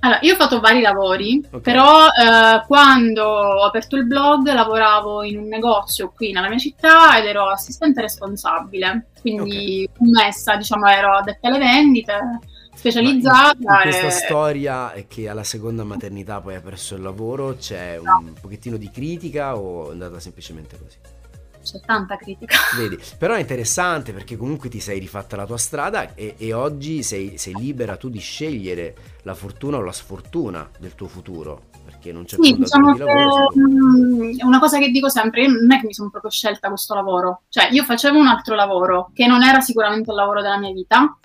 Allora, 0.00 0.18
io 0.22 0.34
ho 0.34 0.36
fatto 0.36 0.58
vari 0.58 0.80
lavori, 0.80 1.40
okay. 1.46 1.60
però 1.60 2.06
eh, 2.06 2.64
quando 2.66 3.22
ho 3.22 3.64
aperto 3.64 3.96
il 3.96 4.06
blog 4.06 4.52
lavoravo 4.52 5.22
in 5.22 5.38
un 5.38 5.46
negozio 5.46 6.12
qui 6.14 6.32
nella 6.32 6.48
mia 6.48 6.58
città 6.58 7.16
ed 7.18 7.26
ero 7.26 7.48
assistente 7.48 8.00
responsabile, 8.00 9.10
quindi 9.20 9.88
okay. 9.88 10.10
messa, 10.10 10.56
diciamo, 10.56 10.88
ero 10.88 11.16
addetta 11.18 11.46
alle 11.46 11.58
vendite 11.58 12.40
specializzata. 12.74 13.56
In, 13.58 13.62
in 13.62 13.80
questa 13.82 14.06
e... 14.06 14.10
storia 14.10 14.92
che 15.06 15.28
alla 15.28 15.44
seconda 15.44 15.84
maternità 15.84 16.40
poi 16.40 16.56
hai 16.56 16.60
perso 16.60 16.94
il 16.94 17.02
lavoro, 17.02 17.56
c'è 17.56 17.98
un 17.98 18.04
no. 18.04 18.32
pochettino 18.40 18.76
di 18.76 18.90
critica 18.90 19.56
o 19.56 19.88
è 19.88 19.92
andata 19.92 20.18
semplicemente 20.18 20.78
così? 20.78 20.96
C'è 21.62 21.80
tanta 21.80 22.16
critica. 22.16 22.56
Vedi, 22.76 22.98
però 23.16 23.34
è 23.34 23.40
interessante 23.40 24.12
perché 24.12 24.36
comunque 24.36 24.68
ti 24.68 24.80
sei 24.80 24.98
rifatta 24.98 25.36
la 25.36 25.46
tua 25.46 25.56
strada 25.56 26.14
e, 26.14 26.34
e 26.36 26.52
oggi 26.52 27.02
sei, 27.02 27.38
sei, 27.38 27.54
libera 27.54 27.96
tu 27.96 28.08
di 28.08 28.18
scegliere 28.18 28.94
la 29.22 29.34
fortuna 29.34 29.76
o 29.76 29.82
la 29.82 29.92
sfortuna 29.92 30.68
del 30.78 30.94
tuo 30.94 31.06
futuro. 31.06 31.70
Perché 31.84 32.12
non 32.12 32.24
c'è 32.24 32.36
sì, 32.40 32.54
più 32.54 32.64
diciamo 32.64 32.92
di 32.92 32.98
lavoro. 32.98 33.48
Che, 33.48 33.58
mm, 33.58 34.36
una 34.42 34.58
cosa 34.58 34.78
che 34.78 34.90
dico 34.90 35.08
sempre, 35.08 35.46
non 35.46 35.70
è 35.72 35.80
che 35.80 35.86
mi 35.86 35.94
sono 35.94 36.10
proprio 36.10 36.30
scelta 36.30 36.68
questo 36.68 36.94
lavoro, 36.94 37.42
cioè 37.48 37.68
io 37.70 37.84
facevo 37.84 38.18
un 38.18 38.26
altro 38.26 38.54
lavoro 38.54 39.10
che 39.14 39.26
non 39.26 39.42
era 39.42 39.60
sicuramente 39.60 40.10
il 40.10 40.16
lavoro 40.16 40.42
della 40.42 40.58
mia 40.58 40.72
vita, 40.72 41.18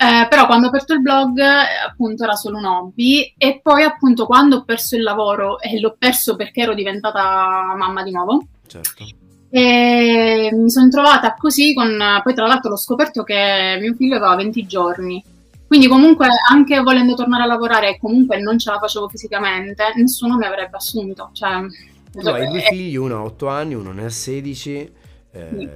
eh, 0.00 0.28
però 0.28 0.46
quando 0.46 0.66
ho 0.66 0.68
aperto 0.68 0.94
il 0.94 1.02
blog 1.02 1.40
appunto 1.40 2.22
era 2.22 2.36
solo 2.36 2.58
un 2.58 2.66
hobby 2.66 3.34
e 3.36 3.58
poi 3.60 3.82
appunto 3.82 4.26
quando 4.26 4.58
ho 4.58 4.64
perso 4.64 4.94
il 4.94 5.02
lavoro 5.02 5.58
e 5.58 5.80
l'ho 5.80 5.96
perso 5.98 6.36
perché 6.36 6.62
ero 6.62 6.72
diventata 6.72 7.74
mamma 7.76 8.04
di 8.04 8.12
nuovo 8.12 8.46
certo. 8.68 9.04
E 9.50 10.50
mi 10.52 10.70
sono 10.70 10.88
trovata 10.88 11.34
così 11.34 11.74
con, 11.74 11.98
poi 12.22 12.32
tra 12.32 12.46
l'altro 12.46 12.70
l'ho 12.70 12.76
scoperto 12.76 13.24
che 13.24 13.76
mio 13.80 13.94
figlio 13.94 14.16
aveva 14.16 14.36
20 14.36 14.66
giorni. 14.66 15.24
Quindi 15.66 15.88
comunque 15.88 16.28
anche 16.48 16.80
volendo 16.80 17.14
tornare 17.14 17.42
a 17.42 17.46
lavorare 17.46 17.90
e 17.90 17.98
comunque 17.98 18.40
non 18.40 18.56
ce 18.56 18.70
la 18.70 18.78
facevo 18.78 19.08
fisicamente, 19.08 19.84
nessuno 19.96 20.36
mi 20.36 20.46
avrebbe 20.46 20.76
assunto. 20.76 21.30
Cioè, 21.32 21.66
tu 22.12 22.28
hai 22.28 22.46
due 22.46 22.60
figli, 22.60 22.94
uno 22.94 23.16
ha 23.16 23.22
8 23.24 23.48
anni, 23.48 23.74
uno 23.74 23.90
ne 23.90 24.04
ha 24.04 24.10
16. 24.10 24.92
Eh, 25.32 25.48
sì. 25.50 25.68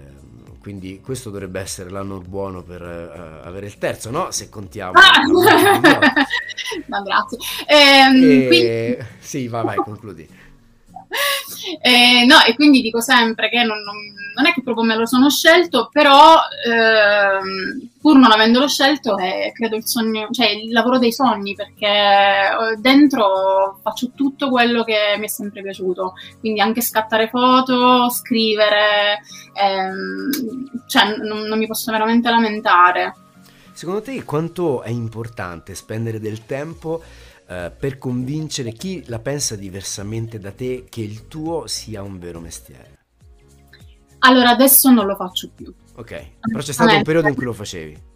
Quindi 0.63 1.01
questo 1.01 1.29
dovrebbe 1.29 1.59
essere 1.59 1.91
l'anno 1.91 2.21
buono 2.21 2.63
per 2.63 2.81
uh, 2.81 3.45
avere 3.45 3.67
il 3.67 3.79
terzo, 3.79 4.11
no? 4.11 4.31
Se 4.31 4.49
contiamo. 4.49 4.93
Ah! 4.93 5.23
no, 6.87 7.03
grazie. 7.03 7.39
Ehm, 7.67 8.23
e... 8.23 8.47
quindi... 8.47 8.97
Sì, 9.19 9.49
vai, 9.49 9.65
vai, 9.65 9.77
concludi. 9.77 10.29
Eh, 11.81 12.25
no, 12.27 12.43
e 12.47 12.55
quindi 12.55 12.81
dico 12.81 13.01
sempre 13.01 13.49
che 13.49 13.63
non, 13.63 13.79
non, 13.83 13.97
non, 14.35 14.47
è 14.47 14.53
che 14.53 14.63
proprio 14.63 14.85
me 14.85 14.97
lo 14.97 15.07
sono 15.07 15.31
scelto, 15.31 15.89
però 15.93 16.35
ehm, 16.67 17.91
pur 18.01 18.19
non 18.19 18.33
avendolo 18.33 18.69
scelto 18.69 19.17
è 19.17 19.53
credo 19.55 19.77
il 19.77 19.87
sogno, 19.87 20.29
cioè 20.31 20.49
il 20.51 20.73
lavoro 20.73 20.99
dei 20.99 21.13
sogni, 21.13 21.55
perché 21.55 21.87
eh, 21.87 22.77
dentro 22.79 23.79
faccio 23.83 24.11
tutto 24.15 24.51
quello 24.51 24.83
che 24.83 25.17
mi 25.19 25.25
è 25.25 25.29
sempre 25.29 25.63
piaciuto, 25.63 26.15
quindi 26.41 26.61
anche 26.61 26.81
scattare 26.81 27.29
foto, 27.29 28.11
scrivere, 28.11 29.21
ehm, 29.55 30.85
cioè 30.89 31.17
non, 31.19 31.43
non 31.43 31.59
mi 31.59 31.67
posso 31.67 31.91
veramente 31.93 32.29
lamentare. 32.29 33.15
Secondo 33.73 34.03
te 34.03 34.23
quanto 34.25 34.83
è 34.83 34.91
importante 34.91 35.75
spendere 35.75 36.21
del 36.21 36.45
tempo 36.45 37.03
eh, 37.53 37.71
per 37.71 37.99
convincere 37.99 38.73
chi 38.73 39.05
la 39.07 39.19
pensa 39.19 39.57
diversamente 39.57 40.39
da 40.39 40.53
te 40.53 40.87
che 40.89 41.03
il 41.03 41.29
tuo 41.29 41.67
sia 41.67 42.03
un 42.03 42.19
vero 42.19 42.41
mestiere? 42.41 43.01
Allora, 44.21 44.51
adesso 44.51 44.91
non 44.91 45.07
lo 45.07 45.17
faccio 45.17 45.51
più. 45.55 45.73
Ok, 45.97 46.39
però 46.41 46.63
c'è 46.63 46.73
stato 46.73 46.95
un 46.95 47.03
periodo 47.03 47.29
in 47.29 47.35
cui 47.35 47.45
lo 47.45 47.53
facevi. 47.53 48.11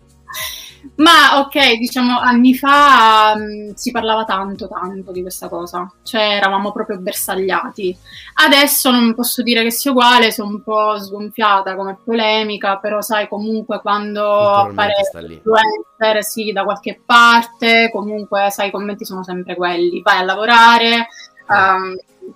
Ma 0.97 1.40
ok, 1.40 1.75
diciamo 1.75 2.18
anni 2.18 2.54
fa 2.54 3.35
mh, 3.37 3.42
mm, 3.42 3.71
si 3.75 3.90
parlava 3.90 4.25
tanto, 4.25 4.68
tanto 4.68 5.12
di 5.12 5.21
questa 5.21 5.49
cosa, 5.49 5.90
cioè 6.02 6.37
eravamo 6.37 6.73
proprio 6.73 6.99
bersagliati. 6.99 7.97
Adesso 8.35 8.90
non 8.90 9.14
posso 9.14 9.42
dire 9.42 9.62
che 9.62 9.71
sia 9.71 9.90
uguale, 9.90 10.33
sono 10.33 10.50
un 10.50 10.62
po' 10.62 10.99
sgonfiata 10.99 11.76
come 11.76 11.99
polemica, 12.02 12.78
però 12.78 13.00
sai 13.00 13.28
comunque 13.28 13.80
quando 13.80 14.25
appare 14.25 14.92
influencer 15.28 16.25
sì, 16.25 16.52
da 16.52 16.64
qualche 16.64 17.00
parte, 17.04 17.90
comunque 17.92 18.49
sai 18.50 18.68
i 18.68 18.71
commenti 18.71 19.04
sono 19.04 19.23
sempre 19.23 19.54
quelli, 19.54 20.02
vai 20.02 20.18
a 20.18 20.25
lavorare, 20.25 21.09
um, 21.49 21.95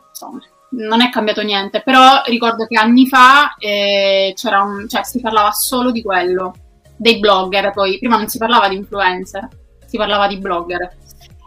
insomma 0.08 0.40
non 0.72 1.00
è 1.00 1.10
cambiato 1.10 1.42
niente, 1.42 1.82
però 1.82 2.22
ricordo 2.26 2.66
che 2.66 2.78
anni 2.78 3.08
fa 3.08 3.54
eh, 3.58 4.32
c'era 4.36 4.62
un, 4.62 4.86
cioè, 4.88 5.04
si 5.04 5.20
parlava 5.20 5.50
solo 5.50 5.90
di 5.90 6.02
quello 6.02 6.54
dei 7.00 7.18
blogger, 7.18 7.70
poi 7.72 7.98
prima 7.98 8.18
non 8.18 8.28
si 8.28 8.36
parlava 8.36 8.68
di 8.68 8.76
influencer, 8.76 9.48
si 9.86 9.96
parlava 9.96 10.26
di 10.26 10.36
blogger 10.36 10.96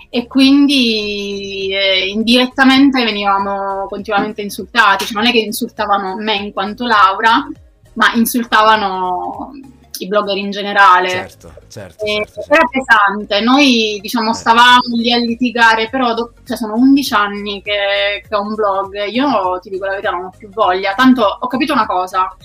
e 0.09 0.25
quindi 0.25 1.69
eh, 1.71 2.07
indirettamente 2.07 3.03
venivamo 3.03 3.85
continuamente 3.87 4.41
insultati, 4.41 5.05
cioè 5.05 5.21
non 5.21 5.27
è 5.27 5.31
che 5.31 5.39
insultavano 5.39 6.15
me 6.17 6.35
in 6.37 6.53
quanto 6.53 6.87
Laura, 6.87 7.47
ma 7.93 8.13
insultavano 8.15 9.51
i 9.99 10.07
blogger 10.07 10.37
in 10.37 10.49
generale. 10.49 11.09
Certo, 11.09 11.53
certo. 11.67 12.03
certo, 12.03 12.33
certo. 12.41 12.53
Era 12.53 12.67
pesante, 12.67 13.41
noi 13.41 13.99
diciamo 14.01 14.31
eh. 14.31 14.33
stavamo 14.33 14.95
lì 14.95 15.13
a 15.13 15.17
litigare, 15.17 15.87
però 15.87 16.15
do- 16.15 16.33
cioè, 16.45 16.57
sono 16.57 16.73
11 16.73 17.13
anni 17.13 17.61
che, 17.61 18.23
che 18.27 18.35
ho 18.35 18.41
un 18.41 18.55
blog, 18.55 19.05
io 19.05 19.59
ti 19.61 19.69
dico 19.69 19.85
la 19.85 19.91
verità 19.91 20.09
non 20.09 20.25
ho 20.25 20.33
più 20.35 20.49
voglia, 20.49 20.95
tanto 20.95 21.23
ho 21.23 21.45
capito 21.45 21.73
una 21.73 21.85
cosa, 21.85 22.35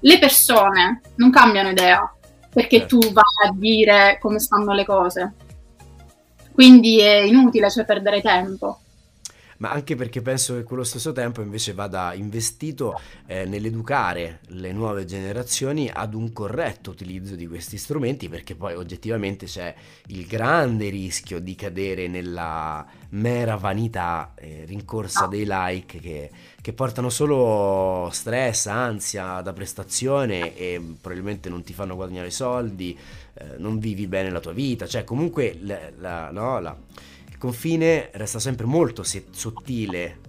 le 0.00 0.18
persone 0.18 1.00
non 1.16 1.30
cambiano 1.30 1.70
idea, 1.70 2.10
perché 2.52 2.80
certo. 2.80 2.98
tu 2.98 3.12
vai 3.12 3.24
a 3.46 3.52
dire 3.52 4.18
come 4.20 4.38
stanno 4.38 4.72
le 4.72 4.84
cose. 4.84 5.34
Quindi 6.52 7.00
è 7.00 7.18
inutile, 7.18 7.70
cioè 7.70 7.84
perdere 7.84 8.20
tempo 8.20 8.80
ma 9.58 9.70
anche 9.70 9.96
perché 9.96 10.22
penso 10.22 10.54
che 10.54 10.62
quello 10.62 10.84
stesso 10.84 11.12
tempo 11.12 11.40
invece 11.40 11.72
vada 11.72 12.14
investito 12.14 13.00
eh, 13.26 13.44
nell'educare 13.44 14.40
le 14.48 14.72
nuove 14.72 15.04
generazioni 15.04 15.90
ad 15.92 16.14
un 16.14 16.32
corretto 16.32 16.90
utilizzo 16.90 17.34
di 17.34 17.46
questi 17.46 17.76
strumenti, 17.76 18.28
perché 18.28 18.54
poi 18.54 18.74
oggettivamente 18.74 19.46
c'è 19.46 19.74
il 20.06 20.26
grande 20.26 20.88
rischio 20.88 21.40
di 21.40 21.54
cadere 21.54 22.08
nella 22.08 22.86
mera 23.10 23.56
vanità 23.56 24.34
eh, 24.36 24.64
rincorsa 24.66 25.26
dei 25.26 25.44
like 25.46 25.98
che, 25.98 26.30
che 26.60 26.72
portano 26.72 27.08
solo 27.08 28.08
stress, 28.12 28.66
ansia 28.66 29.40
da 29.40 29.52
prestazione 29.52 30.56
e 30.56 30.80
probabilmente 31.00 31.48
non 31.48 31.62
ti 31.62 31.72
fanno 31.72 31.96
guadagnare 31.96 32.30
soldi, 32.30 32.96
eh, 33.34 33.56
non 33.58 33.78
vivi 33.78 34.06
bene 34.06 34.30
la 34.30 34.40
tua 34.40 34.52
vita, 34.52 34.86
cioè 34.86 35.04
comunque 35.04 35.58
la, 35.62 35.90
la, 35.98 36.30
no, 36.30 36.60
la 36.60 36.76
confine 37.38 38.10
resta 38.12 38.38
sempre 38.38 38.66
molto 38.66 39.02
sottile. 39.02 40.20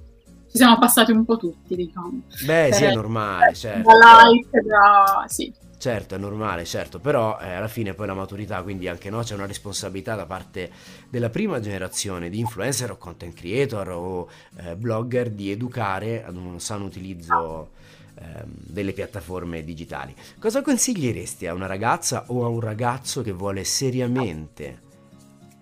Ci 0.50 0.58
siamo 0.58 0.80
passati 0.80 1.12
un 1.12 1.26
po' 1.26 1.38
tutti, 1.38 1.76
diciamo. 1.76 2.22
Beh, 2.46 2.70
sì, 2.74 2.86
è 2.86 2.94
normale, 2.94 3.54
certo. 3.54 3.98
Da 3.98 4.28
like, 4.28 4.62
da... 4.62 5.26
sì. 5.28 5.54
Certo, 5.78 6.16
è 6.16 6.18
normale, 6.18 6.66
certo, 6.66 7.00
però 7.00 7.40
eh, 7.40 7.54
alla 7.54 7.70
fine 7.70 7.94
poi 7.94 8.08
la 8.08 8.14
maturità, 8.14 8.62
quindi 8.64 8.90
anche 8.90 9.10
no, 9.10 9.22
c'è 9.22 9.36
una 9.36 9.46
responsabilità 9.46 10.16
da 10.16 10.26
parte 10.26 10.70
della 11.10 11.30
prima 11.30 11.62
generazione 11.62 12.30
di 12.30 12.40
influencer 12.40 12.92
o 12.92 12.98
content 12.98 13.34
creator 13.34 13.90
o 13.90 14.28
eh, 14.58 14.76
blogger 14.76 15.30
di 15.30 15.52
educare 15.52 16.26
ad 16.26 16.36
un 16.36 16.60
sano 16.60 16.84
utilizzo 16.84 17.70
eh, 18.16 18.44
delle 18.46 18.92
piattaforme 18.92 19.64
digitali. 19.64 20.14
Cosa 20.38 20.62
consiglieresti 20.62 21.48
a 21.48 21.54
una 21.54 21.68
ragazza 21.68 22.26
o 22.28 22.44
a 22.44 22.50
un 22.50 22.60
ragazzo 22.60 23.22
che 23.22 23.32
vuole 23.32 23.64
seriamente 23.64 24.88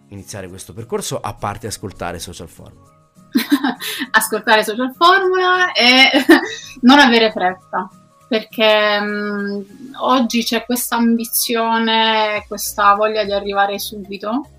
iniziare 0.10 0.48
questo 0.48 0.74
percorso 0.74 1.20
a 1.20 1.34
parte 1.34 1.68
ascoltare 1.68 2.20
Social 2.20 2.50
Formula? 2.50 2.96
ascoltare 4.12 4.64
Social 4.64 4.94
Formula 4.96 5.72
e 5.72 6.10
non 6.82 7.00
avere 7.00 7.32
fretta 7.32 7.90
perché 8.28 9.00
mh, 9.00 9.66
oggi 10.02 10.44
c'è 10.44 10.66
questa 10.66 10.98
ambizione, 10.98 12.44
questa 12.48 12.94
voglia 12.96 13.24
di 13.24 13.32
arrivare 13.32 13.80
subito 13.80 14.50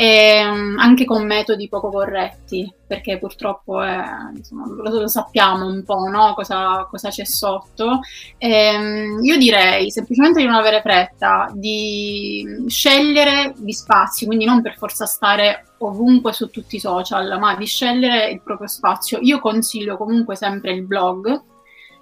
e 0.00 0.46
um, 0.48 0.76
anche 0.78 1.04
con 1.04 1.26
metodi 1.26 1.68
poco 1.68 1.90
corretti, 1.90 2.72
perché 2.86 3.18
purtroppo 3.18 3.82
è, 3.82 4.00
insomma, 4.32 4.64
lo, 4.68 5.00
lo, 5.00 5.08
sappiamo 5.08 5.66
un 5.66 5.82
po' 5.82 6.06
no? 6.06 6.34
cosa, 6.34 6.86
cosa, 6.88 7.08
c'è 7.08 7.24
sotto. 7.24 7.98
E, 8.38 8.76
um, 8.76 9.24
io 9.24 9.36
direi 9.36 9.90
semplicemente 9.90 10.38
di 10.38 10.46
non 10.46 10.54
avere 10.54 10.82
fretta, 10.82 11.50
di 11.52 12.64
scegliere 12.68 13.54
gli 13.56 13.72
spazi, 13.72 14.24
quindi 14.24 14.44
non 14.44 14.62
per 14.62 14.76
forza 14.76 15.04
stare 15.04 15.72
ovunque 15.78 16.32
su 16.32 16.48
tutti 16.48 16.76
i 16.76 16.80
social, 16.80 17.36
ma 17.40 17.56
di 17.56 17.66
scegliere 17.66 18.30
il 18.30 18.40
proprio 18.40 18.68
spazio. 18.68 19.18
Io 19.22 19.40
consiglio 19.40 19.96
comunque 19.96 20.36
sempre 20.36 20.70
il 20.74 20.86
blog 20.86 21.42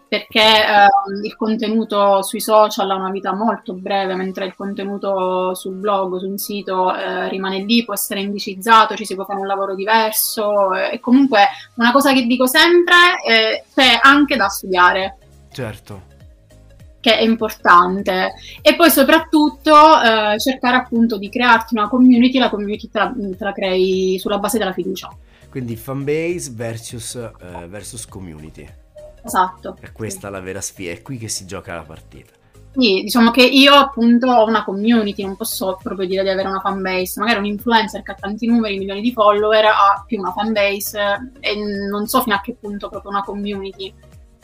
perché 0.08 0.40
eh, 0.40 0.86
il 1.24 1.36
contenuto 1.36 2.22
sui 2.22 2.40
social 2.40 2.90
ha 2.90 2.94
una 2.94 3.10
vita 3.10 3.34
molto 3.34 3.74
breve, 3.74 4.14
mentre 4.14 4.46
il 4.46 4.54
contenuto 4.54 5.54
sul 5.54 5.74
blog, 5.74 6.18
su 6.18 6.28
un 6.28 6.38
sito 6.38 6.94
eh, 6.94 7.28
rimane 7.28 7.58
lì, 7.64 7.84
può 7.84 7.94
essere 7.94 8.20
indicizzato, 8.20 8.94
ci 8.94 9.04
si 9.04 9.14
può 9.14 9.24
fare 9.24 9.40
un 9.40 9.46
lavoro 9.46 9.74
diverso 9.74 10.74
e 10.74 10.94
eh, 10.94 11.00
comunque 11.00 11.40
una 11.74 11.92
cosa 11.92 12.12
che 12.12 12.26
dico 12.26 12.46
sempre 12.46 12.94
è 13.24 13.64
c'è 13.74 13.98
anche 14.00 14.36
da 14.36 14.48
studiare. 14.48 15.18
Certo. 15.52 16.14
Che 17.00 17.18
è 17.18 17.22
importante. 17.22 18.32
E 18.62 18.74
poi 18.74 18.90
soprattutto 18.90 19.72
eh, 19.72 20.38
cercare 20.38 20.76
appunto 20.76 21.18
di 21.18 21.28
crearti 21.28 21.74
una 21.74 21.88
community, 21.88 22.38
la 22.38 22.50
community 22.50 22.88
te 22.88 22.98
la, 22.98 23.12
te 23.14 23.44
la 23.44 23.52
crei 23.52 24.18
sulla 24.18 24.38
base 24.38 24.58
della 24.58 24.72
fiducia. 24.72 25.10
Quindi 25.48 25.76
fanbase 25.76 26.50
versus, 26.52 27.14
uh, 27.14 27.68
versus 27.68 28.06
community. 28.06 28.68
Esatto. 29.26 29.76
È 29.80 29.90
questa 29.90 30.30
la 30.30 30.40
vera 30.40 30.60
sfida, 30.60 30.92
è 30.92 31.02
qui 31.02 31.18
che 31.18 31.28
si 31.28 31.46
gioca 31.46 31.74
la 31.74 31.82
partita. 31.82 32.32
Sì, 32.78 33.00
diciamo 33.02 33.30
che 33.30 33.42
io 33.42 33.72
appunto 33.72 34.28
ho 34.28 34.46
una 34.46 34.62
community, 34.62 35.24
non 35.24 35.34
posso 35.34 35.78
proprio 35.82 36.06
dire 36.06 36.22
di 36.22 36.28
avere 36.28 36.46
una 36.46 36.60
fanbase, 36.60 37.18
magari 37.18 37.38
un 37.38 37.46
influencer 37.46 38.02
che 38.02 38.12
ha 38.12 38.14
tanti 38.14 38.46
numeri, 38.46 38.76
milioni 38.76 39.00
di 39.00 39.12
follower, 39.12 39.64
ha 39.64 40.04
più 40.06 40.18
una 40.18 40.30
fanbase 40.30 41.32
e 41.40 41.54
non 41.90 42.06
so 42.06 42.20
fino 42.20 42.34
a 42.34 42.40
che 42.42 42.54
punto 42.54 42.90
proprio 42.90 43.10
una 43.10 43.22
community 43.24 43.92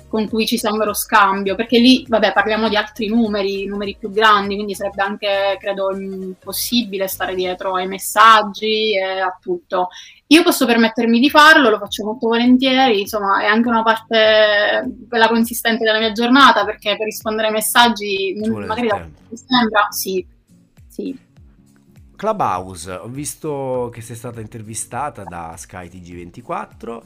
con 0.09 0.29
cui 0.29 0.47
ci 0.47 0.59
sia 0.59 0.71
un 0.71 0.77
vero 0.77 0.93
scambio, 0.93 1.55
perché 1.55 1.79
lì, 1.79 2.05
vabbè, 2.07 2.35
parliamo 2.35 2.69
di 2.69 2.77
altri 2.77 3.09
numeri, 3.09 3.65
numeri 3.65 3.97
più 3.99 4.11
grandi, 4.11 4.57
quindi 4.57 4.75
sarebbe 4.75 5.03
anche, 5.03 5.57
credo, 5.59 5.91
impossibile 5.95 7.09
stare 7.09 7.35
dietro 7.35 7.77
ai 7.77 7.87
messaggi 7.87 8.95
e 8.95 9.21
a 9.21 9.39
tutto. 9.41 9.89
Io 10.33 10.43
posso 10.43 10.65
permettermi 10.65 11.21
di 11.21 11.29
farlo, 11.29 11.69
lo 11.69 11.79
faccio 11.79 12.05
molto 12.05 12.29
volentieri, 12.29 13.01
insomma, 13.01 13.43
è 13.43 13.47
anche 13.47 13.69
una 13.69 13.83
parte 13.83 14.91
quella 15.07 15.29
consistente 15.29 15.85
della 15.85 15.99
mia 15.99 16.13
giornata, 16.13 16.65
perché 16.65 16.97
per 16.97 17.05
rispondere 17.05 17.49
ai 17.49 17.53
messaggi, 17.53 18.35
magari 18.67 18.87
da 18.87 19.07
sembra, 19.35 19.89
sì, 19.91 20.27
sì. 20.89 21.19
Clubhouse, 22.17 22.93
ho 22.93 23.09
visto 23.09 23.91
che 23.93 24.01
sei 24.01 24.17
stata 24.17 24.41
intervistata 24.41 25.23
da 25.25 25.55
Sky 25.57 25.89
TG24 25.89 27.03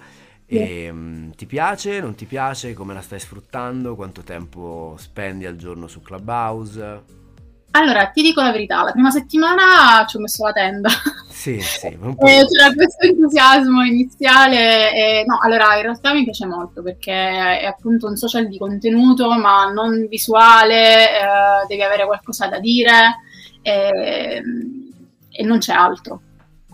E, 0.46 0.88
um, 0.88 1.34
ti 1.34 1.46
piace? 1.46 2.00
Non 2.00 2.14
ti 2.14 2.26
piace? 2.26 2.74
Come 2.74 2.94
la 2.94 3.00
stai 3.00 3.18
sfruttando? 3.18 3.96
Quanto 3.96 4.22
tempo 4.22 4.94
spendi 4.98 5.46
al 5.46 5.56
giorno 5.56 5.88
su 5.88 6.00
Clubhouse? 6.00 7.24
Allora, 7.76 8.06
ti 8.06 8.22
dico 8.22 8.40
la 8.40 8.52
verità, 8.52 8.82
la 8.82 8.92
prima 8.92 9.10
settimana 9.10 10.06
ci 10.06 10.16
ho 10.16 10.20
messo 10.20 10.42
la 10.44 10.52
tenda. 10.52 10.88
Sì, 11.28 11.60
sì, 11.60 11.94
un 12.00 12.16
po'. 12.16 12.24
Eh, 12.26 12.46
c'era 12.46 12.72
questo 12.74 13.06
entusiasmo 13.06 13.82
iniziale. 13.82 14.94
E, 14.94 15.24
no, 15.26 15.38
allora, 15.42 15.76
in 15.76 15.82
realtà 15.82 16.14
mi 16.14 16.24
piace 16.24 16.46
molto 16.46 16.82
perché 16.82 17.12
è 17.12 17.66
appunto 17.66 18.06
un 18.06 18.16
social 18.16 18.48
di 18.48 18.56
contenuto, 18.56 19.30
ma 19.38 19.70
non 19.70 20.06
visuale, 20.08 21.04
eh, 21.04 21.66
devi 21.68 21.82
avere 21.82 22.06
qualcosa 22.06 22.46
da 22.46 22.58
dire 22.58 23.20
e, 23.60 24.42
e 25.30 25.42
non 25.44 25.58
c'è 25.58 25.74
altro. 25.74 26.20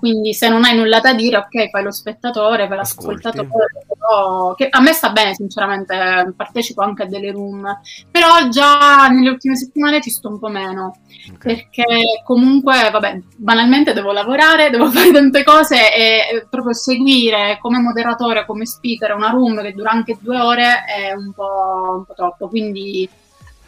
Quindi 0.02 0.35
se 0.35 0.49
non 0.49 0.64
hai 0.64 0.76
nulla 0.76 0.99
da 0.99 1.14
dire, 1.14 1.37
ok, 1.37 1.71
fai 1.71 1.85
lo 1.85 1.92
spettatore, 1.92 2.66
fai 2.66 2.76
l'ascoltatore, 2.76 3.47
però, 3.87 4.52
che 4.56 4.66
a 4.68 4.80
me 4.80 4.92
sta 4.92 5.11
bene 5.11 5.32
sinceramente, 5.32 6.35
partecipo 6.35 6.82
anche 6.82 7.04
a 7.04 7.06
delle 7.06 7.30
room, 7.30 7.64
però 8.11 8.49
già 8.49 9.06
nelle 9.06 9.30
ultime 9.30 9.54
settimane 9.54 10.00
ci 10.00 10.11
sto 10.11 10.26
un 10.26 10.40
po' 10.40 10.49
meno, 10.49 10.97
okay. 11.32 11.54
perché 11.54 11.85
comunque, 12.25 12.90
vabbè, 12.90 13.21
banalmente 13.37 13.92
devo 13.92 14.11
lavorare, 14.11 14.71
devo 14.71 14.90
fare 14.90 15.12
tante 15.12 15.44
cose 15.44 15.94
e 15.94 16.49
proprio 16.50 16.73
seguire 16.75 17.59
come 17.61 17.78
moderatore, 17.78 18.44
come 18.44 18.66
speaker 18.66 19.14
una 19.14 19.30
room 19.30 19.62
che 19.62 19.73
dura 19.73 19.92
anche 19.92 20.18
due 20.21 20.40
ore 20.40 20.82
è 20.85 21.12
un 21.12 21.32
po', 21.32 21.94
un 21.99 22.04
po 22.04 22.14
troppo, 22.14 22.49
quindi 22.49 23.09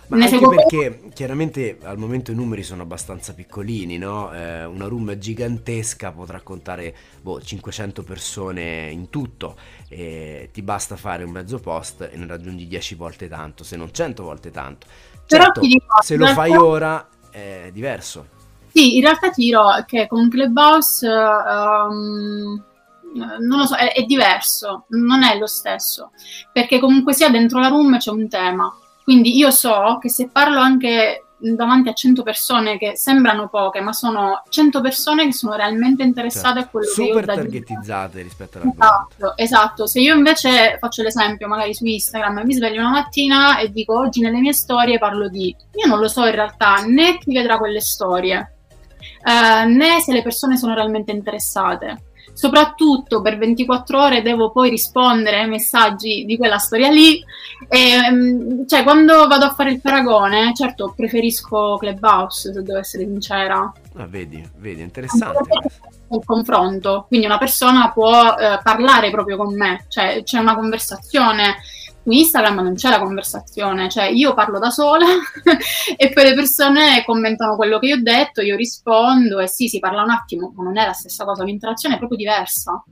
ma 0.09 0.17
ne 0.17 0.25
anche 0.25 0.49
perché 0.49 1.03
chiaramente 1.15 1.79
al 1.83 1.99
momento 1.99 2.31
i 2.31 2.35
numeri 2.35 2.63
sono 2.63 2.83
abbastanza 2.83 3.35
piccolini, 3.35 3.99
no? 3.99 4.33
Eh, 4.33 4.65
una 4.65 4.87
room 4.87 5.17
gigantesca 5.17 6.13
potrà 6.13 6.41
contare 6.43 6.95
boh, 7.21 7.41
500 7.41 8.03
persone 8.03 8.91
in 8.91 9.11
tutto 9.11 9.57
e 9.89 10.51
ti 10.53 10.63
basta 10.63 10.97
fare 10.97 11.25
un 11.25 11.31
mezzo 11.31 11.59
post 11.59 12.09
e 12.13 12.17
ne 12.17 12.27
raggiungi 12.27 12.67
10 12.67 12.95
volte 12.95 13.29
tanto, 13.29 13.65
se 13.65 13.77
non 13.77 13.93
100 13.93 14.23
volte 14.23 14.51
tanto. 14.51 14.87
Certo, 15.27 15.61
dico, 15.61 16.03
se 16.03 16.17
lo 16.17 16.27
fai 16.27 16.55
ora 16.55 17.09
è 17.31 17.71
diverso. 17.73 18.27
Sì, 18.73 18.97
in 18.97 19.03
realtà 19.03 19.31
ti 19.31 19.45
dirò 19.45 19.85
che 19.85 20.07
con 20.07 20.29
Clubhouse... 20.29 21.07
Um 21.09 22.65
non 23.15 23.59
lo 23.59 23.67
so, 23.67 23.77
è, 23.77 23.93
è, 23.93 24.03
diverso, 24.03 24.87
non 24.89 25.23
è 25.23 25.39
lo 25.39 25.47
stesso, 25.47 26.11
perché 26.53 26.81
comunque 26.81 27.13
sia 27.13 27.31
dentro 27.31 27.61
la 27.61 27.69
room 27.69 27.97
c'è 27.99 28.11
un 28.11 28.29
tema, 28.29 28.73
quindi 29.05 29.37
io 29.37 29.51
so 29.51 29.99
che 30.01 30.09
se 30.09 30.29
parlo 30.33 30.59
anche 30.59 31.25
davanti 31.37 31.91
a 31.91 31.93
100 31.93 32.23
persone 32.23 32.79
che 32.79 32.97
sembrano 32.97 33.49
poche, 33.49 33.81
ma 33.81 33.93
sono 33.93 34.43
100 34.49 34.81
persone 34.81 35.27
che 35.27 35.33
sono 35.33 35.55
realmente 35.55 36.03
interessate 36.03 36.61
cioè, 36.61 36.63
a 36.63 36.69
quello 36.69 36.87
che 36.87 37.03
io 37.03 37.07
Super 37.09 37.27
targetizzate 37.27 38.23
rispetto 38.23 38.59
alla 38.59 38.71
Esatto, 38.73 39.37
esatto. 39.37 39.87
Se 39.87 40.01
io 40.01 40.15
invece 40.15 40.79
faccio 40.81 41.03
l'esempio 41.03 41.47
magari 41.47 41.75
su 41.75 41.85
Instagram, 41.85 42.43
mi 42.45 42.55
sveglio 42.55 42.81
una 42.81 42.91
mattina 42.91 43.59
e 43.59 43.71
dico 43.71 43.99
oggi 43.99 44.21
nelle 44.21 44.41
mie 44.41 44.55
storie 44.55 44.99
parlo 44.99 45.29
di... 45.29 45.55
Io 45.75 45.87
non 45.87 45.99
lo 45.99 46.09
so 46.09 46.25
in 46.25 46.35
realtà 46.35 46.77
né 46.87 47.19
chi 47.19 47.35
vedrà 47.35 47.59
quelle 47.59 47.81
storie, 47.81 48.55
eh, 49.23 49.65
né 49.67 50.01
se 50.01 50.13
le 50.13 50.23
persone 50.23 50.57
sono 50.57 50.75
realmente 50.75 51.13
interessate 51.13 52.05
soprattutto 52.35 53.23
per 53.23 53.39
24 53.39 54.03
ore 54.03 54.23
devo 54.23 54.51
poi 54.51 54.69
rispondere 54.69 55.41
ai 55.41 55.49
messaggi 55.49 56.25
di 56.27 56.37
quella 56.37 56.59
storia 56.59 56.91
lì. 56.91 57.25
E, 57.69 58.11
mm, 58.11 58.67
cioè, 58.67 58.83
quando 58.83 59.27
vado 59.27 59.47
a 59.47 59.55
fare 59.55 59.71
il 59.71 59.81
paragone, 59.81 60.53
certo, 60.55 60.93
preferisco 60.95 61.77
Clubhouse, 61.79 62.53
se 62.53 62.63
devo 62.63 62.79
essere 62.79 63.05
sincera. 63.05 63.73
Ah, 63.97 64.07
vedi, 64.07 64.47
vedi, 64.59 64.83
interessante. 64.83 65.49
Il 66.11 66.23
confronto, 66.25 67.07
quindi 67.09 67.27
una 67.27 67.39
persona 67.39 67.91
può 67.91 68.35
eh, 68.35 68.61
parlare 68.63 69.11
proprio 69.11 69.37
con 69.37 69.55
me, 69.57 69.87
cioè 69.89 70.23
c'è 70.23 70.39
una 70.39 70.55
conversazione 70.55 71.57
su 72.05 72.11
Instagram 72.11 72.61
non 72.61 72.75
c'è 72.75 72.91
la 72.91 72.99
conversazione, 72.99 73.89
cioè 73.89 74.05
io 74.05 74.35
parlo 74.35 74.59
da 74.59 74.69
sola 74.69 75.07
e 75.97 76.13
poi 76.13 76.25
le 76.25 76.35
persone 76.35 77.03
commentano 77.05 77.57
quello 77.57 77.79
che 77.79 77.87
io 77.87 77.97
ho 77.97 78.03
detto, 78.03 78.43
io 78.43 78.57
rispondo 78.57 79.41
e 79.41 79.49
sì, 79.49 79.69
si 79.69 79.79
parla 79.79 80.03
un 80.03 80.11
attimo, 80.11 80.53
ma 80.55 80.65
non 80.65 80.77
è 80.77 80.85
la 80.85 80.93
stessa 80.93 81.25
cosa, 81.25 81.45
l'interazione 81.45 81.95
è 81.95 81.99
proprio 81.99 82.19
diversa. 82.19 82.85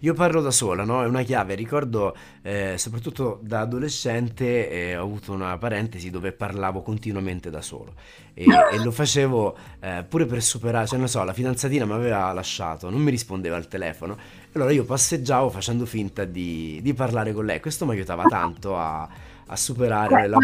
Io 0.00 0.12
parlo 0.12 0.42
da 0.42 0.50
sola, 0.50 0.84
no? 0.84 1.02
È 1.02 1.06
una 1.06 1.22
chiave. 1.22 1.54
Ricordo, 1.54 2.14
eh, 2.42 2.74
soprattutto 2.76 3.40
da 3.42 3.60
adolescente, 3.60 4.68
eh, 4.68 4.98
ho 4.98 5.02
avuto 5.02 5.32
una 5.32 5.56
parentesi 5.56 6.10
dove 6.10 6.32
parlavo 6.32 6.82
continuamente 6.82 7.48
da 7.48 7.62
solo. 7.62 7.94
E, 8.34 8.44
e 8.72 8.84
lo 8.84 8.90
facevo 8.90 9.56
eh, 9.80 10.04
pure 10.06 10.26
per 10.26 10.42
superare, 10.42 10.86
cioè 10.86 10.98
non 10.98 11.08
so, 11.08 11.24
la 11.24 11.32
fidanzatina 11.32 11.86
mi 11.86 11.92
aveva 11.92 12.30
lasciato, 12.34 12.90
non 12.90 13.00
mi 13.00 13.10
rispondeva 13.10 13.56
al 13.56 13.66
telefono. 13.66 14.18
Allora 14.54 14.70
io 14.70 14.84
passeggiavo 14.84 15.50
facendo 15.50 15.84
finta 15.84 16.24
di, 16.24 16.78
di 16.80 16.94
parlare 16.94 17.32
con 17.32 17.44
lei. 17.44 17.60
Questo 17.60 17.84
mi 17.86 17.92
aiutava 17.92 18.22
tanto 18.24 18.78
a, 18.78 19.08
a 19.46 19.56
superare 19.56 20.28
la... 20.28 20.38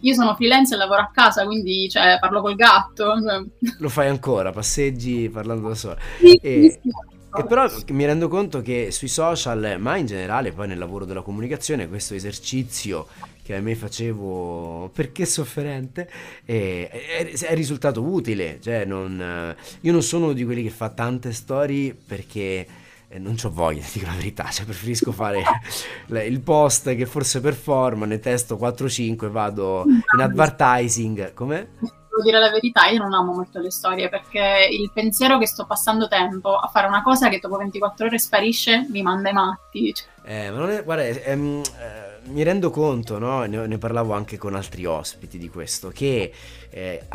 Io 0.00 0.14
sono 0.14 0.34
freelance 0.34 0.74
e 0.74 0.76
lavoro 0.76 1.02
a 1.02 1.10
casa, 1.12 1.44
quindi 1.44 1.88
cioè, 1.88 2.18
parlo 2.20 2.40
col 2.40 2.56
gatto. 2.56 3.14
Lo 3.78 3.88
fai 3.88 4.08
ancora, 4.08 4.50
passeggi 4.50 5.28
parlando 5.28 5.68
da 5.68 5.74
sola. 5.74 5.96
Sì, 6.18 6.34
e... 6.34 6.80
sì. 6.82 6.90
E 7.36 7.44
però 7.44 7.70
mi 7.90 8.06
rendo 8.06 8.26
conto 8.26 8.62
che 8.62 8.90
sui 8.90 9.06
social, 9.06 9.76
ma 9.78 9.96
in 9.96 10.06
generale 10.06 10.50
poi 10.50 10.66
nel 10.66 10.78
lavoro 10.78 11.04
della 11.04 11.20
comunicazione, 11.20 11.86
questo 11.86 12.14
esercizio 12.14 13.06
che 13.42 13.54
a 13.54 13.60
me 13.60 13.74
facevo 13.76 14.90
perché 14.94 15.26
sofferente 15.26 16.10
è, 16.44 16.88
è, 16.90 17.30
è 17.30 17.54
risultato 17.54 18.02
utile. 18.02 18.58
Cioè 18.60 18.84
non, 18.86 19.54
io 19.82 19.92
non 19.92 20.02
sono 20.02 20.32
di 20.32 20.44
quelli 20.44 20.62
che 20.62 20.70
fa 20.70 20.88
tante 20.88 21.32
storie 21.32 21.94
perché 21.94 22.66
eh, 23.08 23.18
non 23.18 23.36
ho 23.42 23.50
voglia, 23.50 23.84
dico 23.92 24.06
la 24.06 24.12
verità, 24.12 24.48
cioè 24.50 24.64
preferisco 24.64 25.12
fare 25.12 25.42
il 26.26 26.40
post 26.40 26.94
che 26.94 27.06
forse 27.06 27.40
performa, 27.40 28.06
ne 28.06 28.18
testo 28.18 28.56
4-5 28.56 29.28
vado 29.28 29.84
in 29.86 30.20
advertising, 30.20 31.34
come? 31.34 31.70
devo 32.18 32.22
dire 32.22 32.38
la 32.38 32.50
verità, 32.50 32.86
io 32.88 32.98
non 32.98 33.14
amo 33.14 33.32
molto 33.32 33.60
le 33.60 33.70
storie 33.70 34.08
perché 34.08 34.68
il 34.70 34.90
pensiero 34.92 35.38
che 35.38 35.46
sto 35.46 35.66
passando 35.66 36.08
tempo 36.08 36.56
a 36.56 36.66
fare 36.66 36.86
una 36.86 37.02
cosa 37.02 37.28
che 37.28 37.38
dopo 37.38 37.56
24 37.56 38.06
ore 38.06 38.18
sparisce 38.18 38.86
mi 38.90 39.02
manda 39.02 39.30
i 39.30 39.32
matti. 39.32 39.94
Eh, 40.24 40.50
ma 40.50 40.58
non 40.58 40.70
è, 40.70 40.84
guarda, 40.84 41.04
ehm, 41.04 41.62
eh, 41.78 42.28
mi 42.28 42.42
rendo 42.42 42.70
conto, 42.70 43.18
no? 43.18 43.44
ne, 43.44 43.66
ne, 43.66 43.78
parlavo 43.78 44.12
anche 44.12 44.36
con 44.36 44.54
altri 44.54 44.84
ospiti 44.84 45.38
di 45.38 45.48
questo, 45.48 45.88
che 45.88 46.32
eh, 46.70 47.06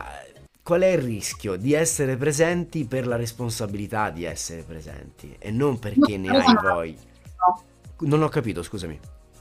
qual 0.64 0.82
è 0.82 0.88
il 0.88 1.02
rischio 1.02 1.58
di 1.58 1.74
essere 1.74 2.16
presenti 2.16 2.86
per 2.86 3.06
la 3.06 3.18
responsabilità 3.18 4.10
di 4.10 4.24
essere 4.24 4.64
presenti 4.64 5.36
e 5.38 5.52
non 5.52 5.78
perché 5.78 6.18
no, 6.18 6.32
ne 6.32 6.38
hai 6.38 6.58
voi. 6.62 6.98
No. 7.46 7.62
Non 8.08 8.24
ho 8.24 8.30
capito, 8.30 8.64
scusami. 8.64 9.00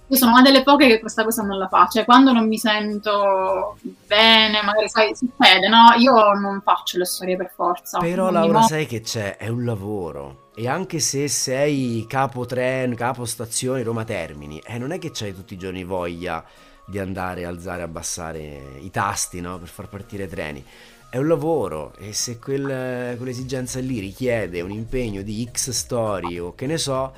Io 0.09 0.19
sono 0.19 0.33
una 0.33 0.43
delle 0.43 0.63
poche 0.63 0.89
che 0.89 1.01
questa 1.01 1.25
cosa 1.25 1.43
non 1.43 1.57
la 1.57 1.69
fa, 1.69 1.87
cioè 1.87 2.05
quando 2.05 2.33
non 2.33 2.47
mi 2.47 2.59
sento 2.59 3.79
bene, 4.07 4.61
magari 4.63 4.89
sai, 4.89 5.15
succede, 5.15 5.69
no? 5.69 5.95
Io 5.97 6.13
non 6.35 6.61
faccio 6.63 6.99
le 6.99 7.07
storie 7.07 7.37
per 7.37 7.51
forza. 7.55 7.99
Però 7.99 8.31
Laura 8.31 8.59
mo- 8.59 8.67
sai 8.67 8.87
che 8.87 9.01
c'è, 9.01 9.37
è 9.37 9.49
un 9.49 9.65
lavoro. 9.65 10.51
E 10.55 10.69
anche 10.69 10.99
se 10.99 11.29
sei 11.29 12.05
capo 12.07 12.45
tren, 12.45 12.95
capo 12.95 13.25
stazione 13.25 13.83
Roma 13.83 14.05
Termini, 14.05 14.61
eh, 14.67 14.77
non 14.77 14.91
è 14.91 14.99
che 14.99 15.13
c'hai 15.13 15.35
tutti 15.35 15.55
i 15.55 15.59
giorni 15.59 15.85
voglia 15.85 16.45
di 16.85 16.99
andare, 16.99 17.47
alzare, 17.47 17.81
abbassare 17.81 18.77
i 18.81 18.91
tasti, 18.91 19.41
no? 19.41 19.57
Per 19.59 19.69
far 19.69 19.89
partire 19.89 20.25
i 20.25 20.29
treni 20.29 20.65
è 21.13 21.19
un 21.19 21.29
lavoro 21.29 21.93
e 21.99 22.15
se 22.15 22.39
quel, 22.39 23.19
quell'esigenza 23.19 23.81
lì 23.81 23.99
richiede 23.99 24.63
un 24.63 24.71
impegno 24.71 25.21
di 25.21 25.47
X 25.53 25.69
story 25.69 26.39
o 26.39 26.55
che 26.55 26.65
ne 26.65 26.79
so, 26.79 27.13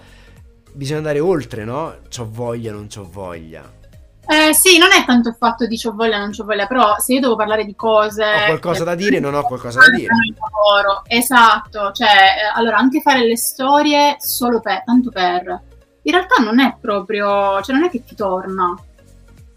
bisogna 0.72 0.98
andare 0.98 1.20
oltre, 1.20 1.64
no? 1.64 1.98
C'ho 2.08 2.28
voglia, 2.28 2.72
non 2.72 2.88
c'ho 2.88 3.08
voglia. 3.08 3.62
Eh, 4.26 4.52
sì, 4.52 4.78
non 4.78 4.90
è 4.90 5.04
tanto 5.04 5.28
il 5.28 5.36
fatto 5.38 5.68
di 5.68 5.76
c'ho 5.76 5.94
voglia, 5.94 6.18
non 6.18 6.32
c'ho 6.32 6.42
voglia, 6.42 6.66
però 6.66 6.98
se 6.98 7.12
io 7.12 7.20
devo 7.20 7.36
parlare 7.36 7.64
di 7.64 7.76
cose... 7.76 8.24
Ho 8.24 8.46
qualcosa 8.46 8.82
da 8.82 8.96
dire, 8.96 9.20
non 9.20 9.32
ho 9.32 9.44
qualcosa 9.44 9.78
da 9.78 9.90
dire. 9.90 10.12
Lavoro. 10.40 11.04
Esatto, 11.06 11.92
cioè, 11.92 12.08
eh, 12.08 12.52
allora, 12.52 12.78
anche 12.78 13.00
fare 13.00 13.24
le 13.24 13.36
storie 13.36 14.16
solo 14.18 14.58
per, 14.58 14.82
tanto 14.82 15.10
per... 15.10 15.62
In 16.02 16.12
realtà 16.12 16.42
non 16.42 16.58
è 16.58 16.76
proprio, 16.80 17.62
cioè 17.62 17.76
non 17.76 17.84
è 17.84 17.90
che 17.90 18.02
ti 18.02 18.16
torna. 18.16 18.74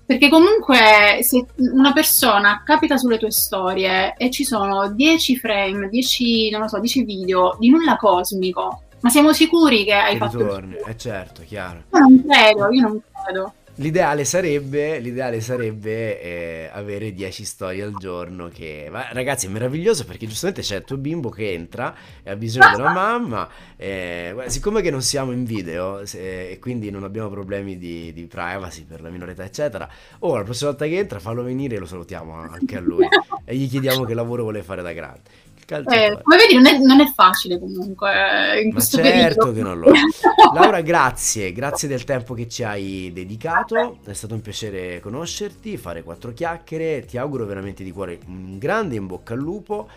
Perché 0.08 0.30
comunque 0.30 1.20
se 1.22 1.46
una 1.58 1.92
persona 1.92 2.64
capita 2.66 2.96
sulle 2.96 3.18
tue 3.18 3.30
storie 3.30 4.16
e 4.16 4.32
ci 4.32 4.46
sono 4.46 4.90
10 4.90 5.38
frame, 5.38 5.90
10, 5.90 6.50
non 6.50 6.62
lo 6.62 6.68
so, 6.70 6.80
10 6.80 7.04
video 7.04 7.58
di 7.60 7.70
nulla 7.70 7.98
cosmico, 7.98 8.84
ma 9.02 9.10
siamo 9.10 9.34
sicuri 9.34 9.84
che 9.84 9.94
hai 9.94 10.16
fatto 10.16 10.38
ritorni? 10.38 10.78
Eh 10.86 10.96
certo, 10.96 11.42
chiaro. 11.46 11.84
Io 11.92 12.00
non 12.00 12.26
credo, 12.26 12.72
io 12.72 12.82
non 12.82 13.02
credo. 13.22 13.54
L'ideale 13.80 14.26
sarebbe, 14.26 14.98
l'ideale 14.98 15.40
sarebbe 15.40 16.20
eh, 16.20 16.70
avere 16.74 17.14
10 17.14 17.46
storie 17.46 17.84
al 17.84 17.94
giorno 17.96 18.50
che... 18.52 18.88
Ma, 18.90 19.12
ragazzi 19.12 19.46
è 19.46 19.50
meraviglioso 19.50 20.04
perché 20.04 20.26
giustamente 20.26 20.62
c'è 20.62 20.78
il 20.78 20.84
tuo 20.84 20.98
bimbo 20.98 21.30
che 21.30 21.54
entra 21.54 21.94
e 22.24 22.32
ha 22.32 22.36
bisogno 22.36 22.76
della 22.76 22.92
mamma. 22.92 23.48
Eh, 23.76 24.36
siccome 24.48 24.82
che 24.82 24.90
non 24.90 25.04
siamo 25.04 25.32
in 25.32 25.44
video 25.44 26.08
se, 26.08 26.50
e 26.50 26.58
quindi 26.58 26.90
non 26.90 27.04
abbiamo 27.04 27.30
problemi 27.30 27.78
di, 27.78 28.12
di, 28.14 28.26
privacy 28.26 28.84
per 28.84 29.02
la 29.02 29.10
minorità 29.10 29.44
eccetera, 29.44 29.88
ora 30.20 30.40
la 30.40 30.44
prossima 30.44 30.72
volta 30.72 30.88
che 30.88 30.98
entra 30.98 31.20
fallo 31.20 31.44
venire 31.44 31.76
e 31.76 31.80
lo 31.80 31.86
salutiamo 31.86 32.34
anche 32.34 32.78
a 32.78 32.80
lui 32.80 33.08
e 33.46 33.56
gli 33.56 33.70
chiediamo 33.70 34.06
che 34.06 34.16
lavoro 34.16 34.42
vuole 34.42 34.64
fare 34.64 34.82
da 34.82 34.92
grande 34.92 35.46
Eh, 35.70 36.20
come 36.24 36.38
vedi 36.38 36.54
non 36.54 36.66
è, 36.66 36.78
non 36.78 37.02
è, 37.02 37.12
facile 37.12 37.60
comunque 37.60 38.10
eh, 38.56 38.62
in 38.62 38.68
Ma 38.68 38.76
questo 38.76 38.98
certo 38.98 39.52
periodo. 39.52 39.52
che 39.52 39.62
non 39.62 39.80
lo 39.80 39.92
è. 39.92 40.00
Laura, 40.56 40.80
grazie, 40.80 41.52
grazie 41.52 41.90
del 41.90 42.06
tempo 42.06 42.34
che 42.34 42.48
ci 42.48 42.64
hai 42.64 43.12
dedicato, 43.14 44.00
è 44.06 44.14
stato 44.14 44.34
un 44.34 44.42
piacere 44.42 45.02
conoscerti, 45.02 45.76
fare 45.76 46.04
quattro 46.04 46.32
chiacchiere, 46.32 47.04
ti 47.04 47.18
auguro 47.18 47.46
veramente 47.46 47.84
di 47.84 47.92
cuore 47.92 48.18
un 48.28 48.58
grande 48.58 48.96
in 48.96 49.08
bocca 49.08 49.34
al 49.34 49.40
lupo. 49.40 49.90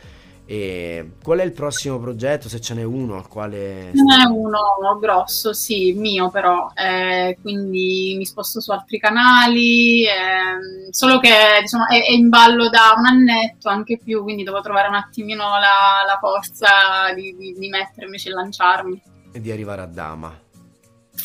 E 0.50 1.12
qual 1.22 1.38
è 1.38 1.44
il 1.44 1.52
prossimo 1.52 2.00
progetto, 2.00 2.48
se 2.48 2.60
ce 2.60 2.74
n'è 2.74 2.82
uno, 2.82 3.14
al 3.14 3.28
quale... 3.28 3.92
Ce 3.94 4.02
n'è 4.02 4.24
uno 4.24 4.98
grosso, 4.98 5.52
sì, 5.52 5.92
mio 5.92 6.28
però, 6.28 6.72
eh, 6.74 7.38
quindi 7.40 8.16
mi 8.18 8.26
sposto 8.26 8.60
su 8.60 8.72
altri 8.72 8.98
canali, 8.98 10.02
eh, 10.02 10.90
solo 10.90 11.20
che 11.20 11.30
diciamo, 11.60 11.86
è, 11.86 12.04
è, 12.04 12.10
in 12.10 12.30
ballo 12.30 12.68
da 12.68 12.94
un 12.96 13.06
annetto, 13.06 13.68
anche 13.68 14.00
più, 14.02 14.24
quindi 14.24 14.42
devo 14.42 14.60
trovare 14.60 14.88
un 14.88 14.96
attimino 14.96 15.44
la, 15.50 16.02
la 16.04 16.18
forza 16.18 17.14
di, 17.14 17.36
di, 17.36 17.54
di 17.56 17.68
mettermi 17.68 18.16
e 18.16 18.30
lanciarmi. 18.30 19.02
E 19.30 19.40
di 19.40 19.52
arrivare 19.52 19.82
a 19.82 19.86
Dama. 19.86 20.36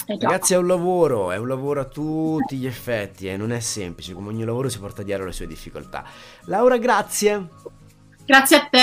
Eh, 0.06 0.18
Ragazzi, 0.20 0.54
è 0.54 0.58
un 0.58 0.68
lavoro, 0.68 1.32
è 1.32 1.38
un 1.38 1.48
lavoro 1.48 1.82
a 1.82 1.86
tutti 1.86 2.58
gli 2.58 2.68
effetti, 2.68 3.28
eh, 3.28 3.38
non 3.38 3.52
è 3.52 3.60
semplice, 3.60 4.14
come 4.14 4.28
ogni 4.28 4.46
lavoro 4.46 4.70
si 4.70 4.78
porta 4.78 5.02
dietro 5.02 5.26
le 5.26 5.32
sue 5.32 5.48
difficoltà. 5.48 6.04
Laura, 6.44 6.78
grazie. 6.78 7.74
Grazie 8.26 8.56
a 8.58 8.68
te. 8.70 8.80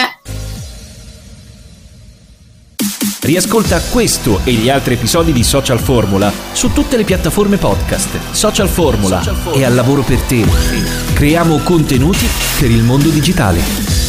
Riascolta 3.23 3.81
questo 3.81 4.41
e 4.45 4.53
gli 4.53 4.69
altri 4.69 4.95
episodi 4.95 5.33
di 5.33 5.45
Social 5.45 5.79
Formula 5.79 6.33
su 6.53 6.73
tutte 6.73 6.97
le 6.97 7.05
piattaforme 7.05 7.57
podcast. 7.57 8.33
Social 8.33 8.69
Formula, 8.69 9.19
Social 9.19 9.37
Formula. 9.37 9.63
è 9.63 9.65
al 9.65 9.75
lavoro 9.75 10.03
per 10.03 10.21
te. 10.21 10.45
Creiamo 11.13 11.59
contenuti 11.59 12.27
per 12.59 12.71
il 12.71 12.83
mondo 12.83 13.09
digitale. 13.11 14.02